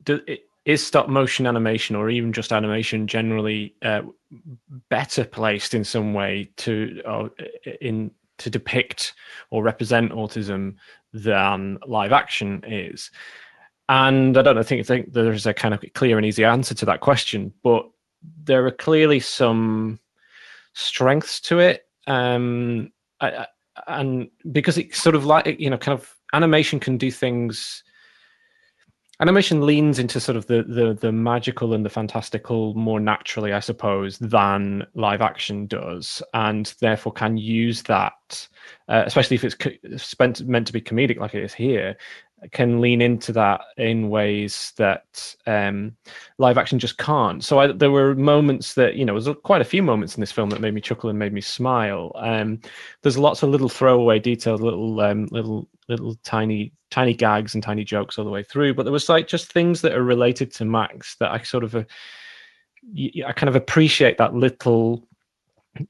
[0.04, 0.22] do,
[0.68, 4.02] is stop motion animation or even just animation generally uh,
[4.90, 7.30] better placed in some way to uh,
[7.80, 9.14] in to depict
[9.50, 10.76] or represent autism
[11.14, 13.10] than live action is?
[13.88, 17.00] And I don't think, think there's a kind of clear and easy answer to that
[17.00, 17.90] question, but
[18.44, 19.98] there are clearly some
[20.74, 21.86] strengths to it.
[22.08, 22.92] Um,
[23.22, 23.48] I,
[23.88, 27.84] and because it's sort of like you know, kind of animation can do things
[29.20, 33.60] animation leans into sort of the, the the magical and the fantastical more naturally i
[33.60, 38.48] suppose than live action does and therefore can use that
[38.90, 41.96] uh, especially if it's co- spent meant to be comedic like it is here
[42.52, 45.96] can lean into that in ways that um,
[46.38, 47.44] live action just can't.
[47.44, 50.32] So I, there were moments that you know, there's quite a few moments in this
[50.32, 52.12] film that made me chuckle and made me smile.
[52.16, 52.60] Um,
[53.02, 57.84] there's lots of little throwaway details, little um, little little tiny tiny gags and tiny
[57.84, 58.76] jokes all the way through.
[58.76, 61.76] But there was like just things that are related to Max that I sort of
[61.76, 61.84] uh,
[63.26, 65.08] I kind of appreciate that little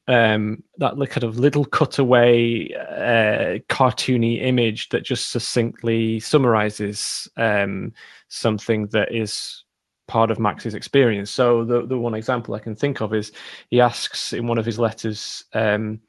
[0.08, 7.94] um, that kind of little cutaway uh, cartoony image that just succinctly summarizes um,
[8.30, 9.64] something that is
[10.08, 11.30] part of Max's experience.
[11.32, 13.32] So the the one example I can think of is
[13.70, 15.44] he asks in one of his letters.
[15.54, 16.00] Um,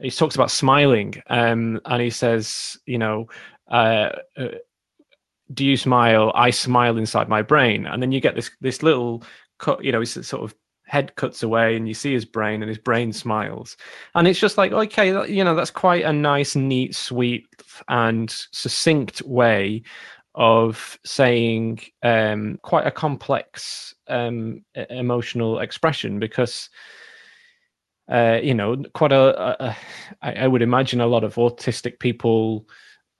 [0.00, 3.28] he talks about smiling, um, and he says, you know.
[3.70, 4.48] Uh, uh,
[5.52, 6.32] do you smile?
[6.34, 9.24] I smile inside my brain, and then you get this this little
[9.58, 9.84] cut.
[9.84, 10.54] You know, it's sort of
[10.90, 13.76] head cuts away and you see his brain and his brain smiles.
[14.16, 17.46] And it's just like okay you know that's quite a nice neat sweet
[17.88, 19.84] and succinct way
[20.34, 26.68] of saying um, quite a complex um, emotional expression because
[28.10, 29.76] uh, you know quite a, a, a
[30.22, 32.66] I, I would imagine a lot of autistic people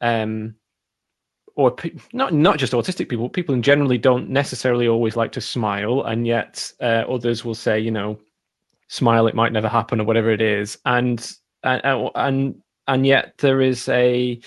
[0.01, 0.57] um,
[1.61, 5.41] or pe- not not just autistic people, people in generally don't necessarily always like to
[5.41, 8.19] smile, and yet uh, others will say, you know,
[8.89, 11.33] smile, it might never happen, or whatever it is, and
[11.63, 14.41] and and and yet there is a.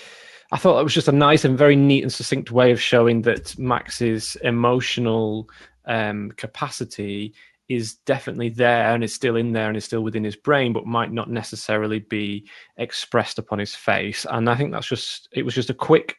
[0.52, 3.22] I thought it was just a nice and very neat and succinct way of showing
[3.22, 5.48] that Max's emotional
[5.86, 7.34] um, capacity
[7.68, 10.86] is definitely there and is still in there and is still within his brain, but
[10.86, 12.46] might not necessarily be
[12.76, 14.26] expressed upon his face.
[14.30, 16.16] And I think that's just it was just a quick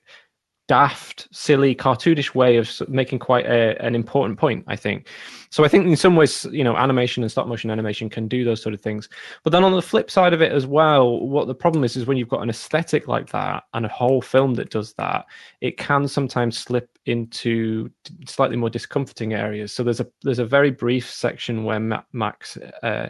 [0.68, 5.08] daft, silly, cartoonish way of making quite a, an important point, I think.
[5.52, 8.44] So I think in some ways, you know, animation and stop motion animation can do
[8.44, 9.08] those sort of things.
[9.44, 12.08] But then on the flip side of it as well, what the problem is is
[12.08, 15.26] when you've got an aesthetic like that and a whole film that does that,
[15.62, 17.90] it can sometimes slip into
[18.26, 19.72] slightly more discomforting areas.
[19.72, 23.10] So there's a there's a very brief section where Max uh,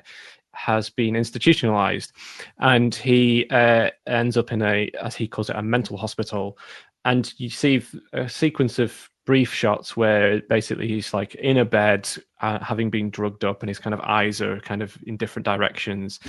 [0.56, 2.14] has been institutionalized
[2.60, 6.58] and he uh, ends up in a as he calls it a mental hospital
[7.06, 7.84] and you see
[8.14, 12.08] a sequence of brief shots where basically he's like in a bed
[12.42, 15.46] uh, having been drugged up and his kind of eyes are kind of in different
[15.46, 16.20] directions.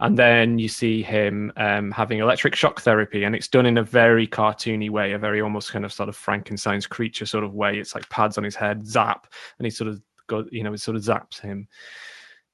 [0.00, 3.82] And then you see him um, having electric shock therapy and it's done in a
[3.82, 7.78] very cartoony way a very almost kind of sort of frankenstein's creature sort of way.
[7.78, 9.26] It's like pads on his head zap
[9.58, 11.68] and he sort of got you know it sort of zaps him.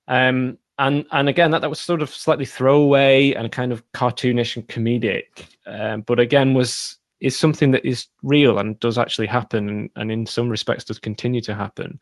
[0.09, 4.57] Um and and again that, that was sort of slightly throwaway and kind of cartoonish
[4.57, 9.69] and comedic um, but again was is something that is real and does actually happen
[9.69, 11.99] and, and in some respects does continue to happen.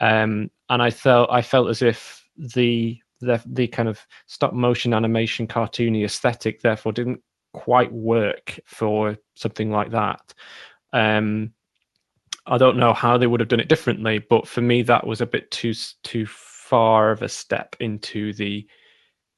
[0.00, 4.94] Um, and i felt i felt as if the the, the kind of stop motion
[4.94, 7.20] animation cartoony aesthetic therefore didn't
[7.52, 10.32] quite work for something like that.
[10.94, 11.52] Um,
[12.46, 15.20] i don't know how they would have done it differently but for me that was
[15.20, 18.66] a bit too too far of a step into the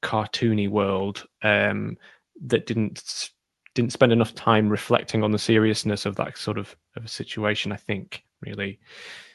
[0.01, 1.97] cartoony world um,
[2.45, 3.29] that didn't
[3.73, 7.71] didn't spend enough time reflecting on the seriousness of that sort of, of a situation.
[7.71, 8.79] I think really,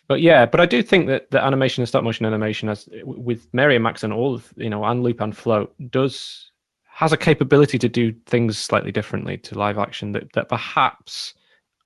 [0.09, 3.53] but yeah, but I do think that the animation and stop motion animation, as with
[3.53, 6.51] Mary and Max and all of you know, and Loop and Float, does
[6.84, 11.34] has a capability to do things slightly differently to live action that that perhaps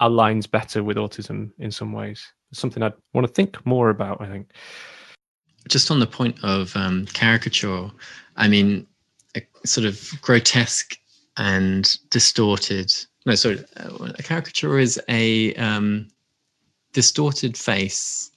[0.01, 2.33] aligns better with autism in some ways.
[2.51, 4.21] It's something I'd want to think more about.
[4.21, 4.53] I think.
[5.69, 7.91] Just on the point of um, caricature,
[8.37, 8.87] I mean,
[9.37, 10.97] a sort of grotesque
[11.37, 12.93] and distorted.
[13.27, 16.09] No, sorry, uh, a caricature is a um,
[16.93, 18.31] distorted face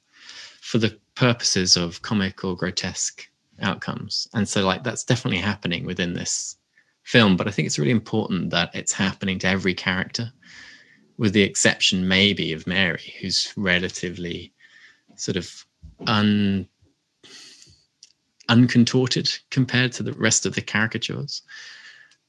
[0.61, 3.27] for the purposes of comic or grotesque
[3.61, 4.27] outcomes.
[4.33, 6.57] And so, like, that's definitely happening within this
[7.03, 7.37] film.
[7.37, 10.31] But I think it's really important that it's happening to every character,
[11.17, 14.53] with the exception maybe of Mary, who's relatively
[15.15, 15.65] sort of
[16.07, 16.67] un
[18.47, 21.41] uncontorted compared to the rest of the caricatures.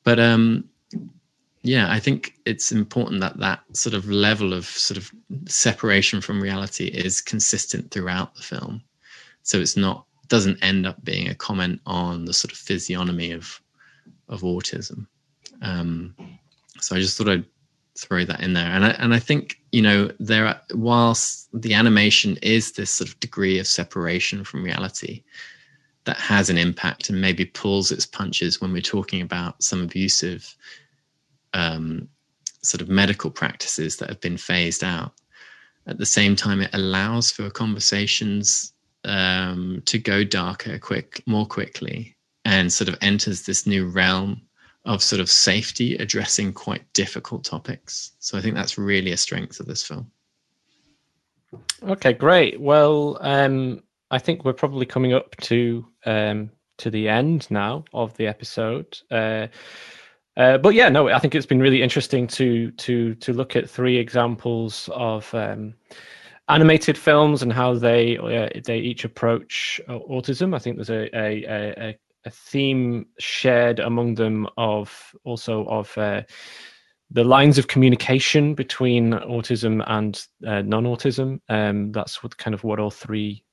[0.07, 0.65] But um,
[1.63, 5.11] yeah, I think it's important that that sort of level of sort of
[5.49, 8.83] separation from reality is consistent throughout the film.
[9.43, 13.61] So it's not doesn't end up being a comment on the sort of physiognomy of
[14.29, 15.09] of autism.
[15.61, 16.15] Um,
[16.79, 17.45] so I just thought I'd
[17.99, 21.75] throw that in there, and I and I think you know there are, whilst the
[21.75, 25.25] animation is this sort of degree of separation from reality,
[26.07, 30.57] that has an impact and maybe pulls its punches when we're talking about some abusive
[31.53, 32.09] um,
[32.63, 35.13] sort of medical practices that have been phased out.
[35.87, 38.73] At the same time, it allows for conversations
[39.05, 44.41] um, to go darker, quick, more quickly, and sort of enters this new realm
[44.85, 48.13] of sort of safety, addressing quite difficult topics.
[48.21, 50.11] So I think that's really a strength of this film.
[51.83, 52.61] Okay, great.
[52.61, 58.17] Well, um, I think we're probably coming up to um, to the end now of
[58.17, 58.99] the episode.
[59.11, 59.49] Uh,
[60.37, 63.71] uh, but yeah, no, I think it's been really interesting to to to look at
[63.71, 65.75] three examples of um,
[66.49, 70.55] animated films and how they uh, they each approach uh, autism.
[70.55, 76.23] I think there's a, a a, a theme shared among them of also of uh,
[77.11, 81.41] the lines of communication between autism and uh, non-autism.
[81.49, 83.45] Um, that's what kind of what all three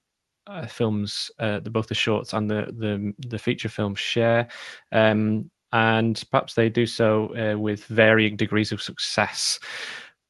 [0.47, 4.47] uh, films, uh, the, both the shorts and the the, the feature films share.
[4.91, 9.59] Um, and perhaps they do so uh, with varying degrees of success.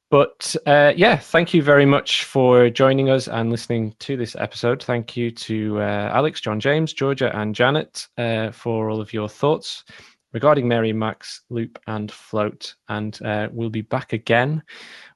[0.10, 4.82] But uh, yeah, thank you very much for joining us and listening to this episode.
[4.84, 9.28] Thank you to uh, Alex, John James, Georgia, and Janet uh, for all of your
[9.28, 9.84] thoughts
[10.32, 12.76] regarding Mary, Max, Loop, and Float.
[12.90, 13.20] And
[13.52, 14.64] we'll be back again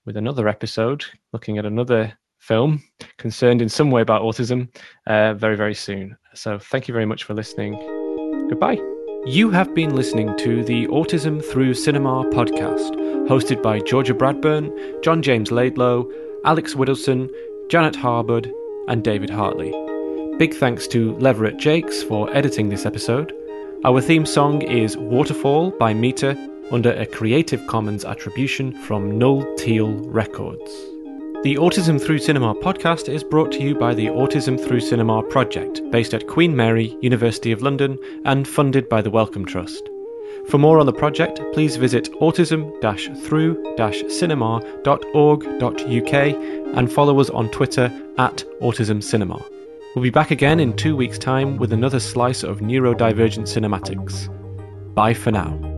[0.05, 2.17] with another episode looking at another
[2.47, 2.81] film
[3.17, 4.69] concerned in some way about autism
[5.05, 6.15] uh, very, very soon.
[6.33, 7.73] So thank you very much for listening.
[8.49, 8.79] Goodbye.
[9.25, 12.95] You have been listening to the Autism Through Cinema podcast,
[13.27, 14.71] hosted by Georgia Bradburn,
[15.03, 16.09] John James Laidlow,
[16.45, 17.29] Alex Widdowson,
[17.69, 18.49] Janet Harbord,
[18.87, 19.73] and David Hartley.
[20.37, 23.33] Big thanks to Leverett Jakes for editing this episode.
[23.83, 26.37] Our theme song is Waterfall by Meter
[26.71, 30.96] under a Creative Commons attribution from Nul Tiel Records.
[31.43, 35.81] The Autism Through Cinema podcast is brought to you by the Autism Through Cinema project,
[35.91, 39.87] based at Queen Mary, University of London, and funded by the Wellcome Trust.
[40.47, 42.73] For more on the project, please visit autism
[43.23, 43.63] through
[44.09, 44.93] cinema.org.uk
[46.75, 49.39] and follow us on Twitter at Autism Cinema.
[49.95, 54.33] We'll be back again in two weeks' time with another slice of neurodivergent cinematics.
[54.95, 55.76] Bye for now.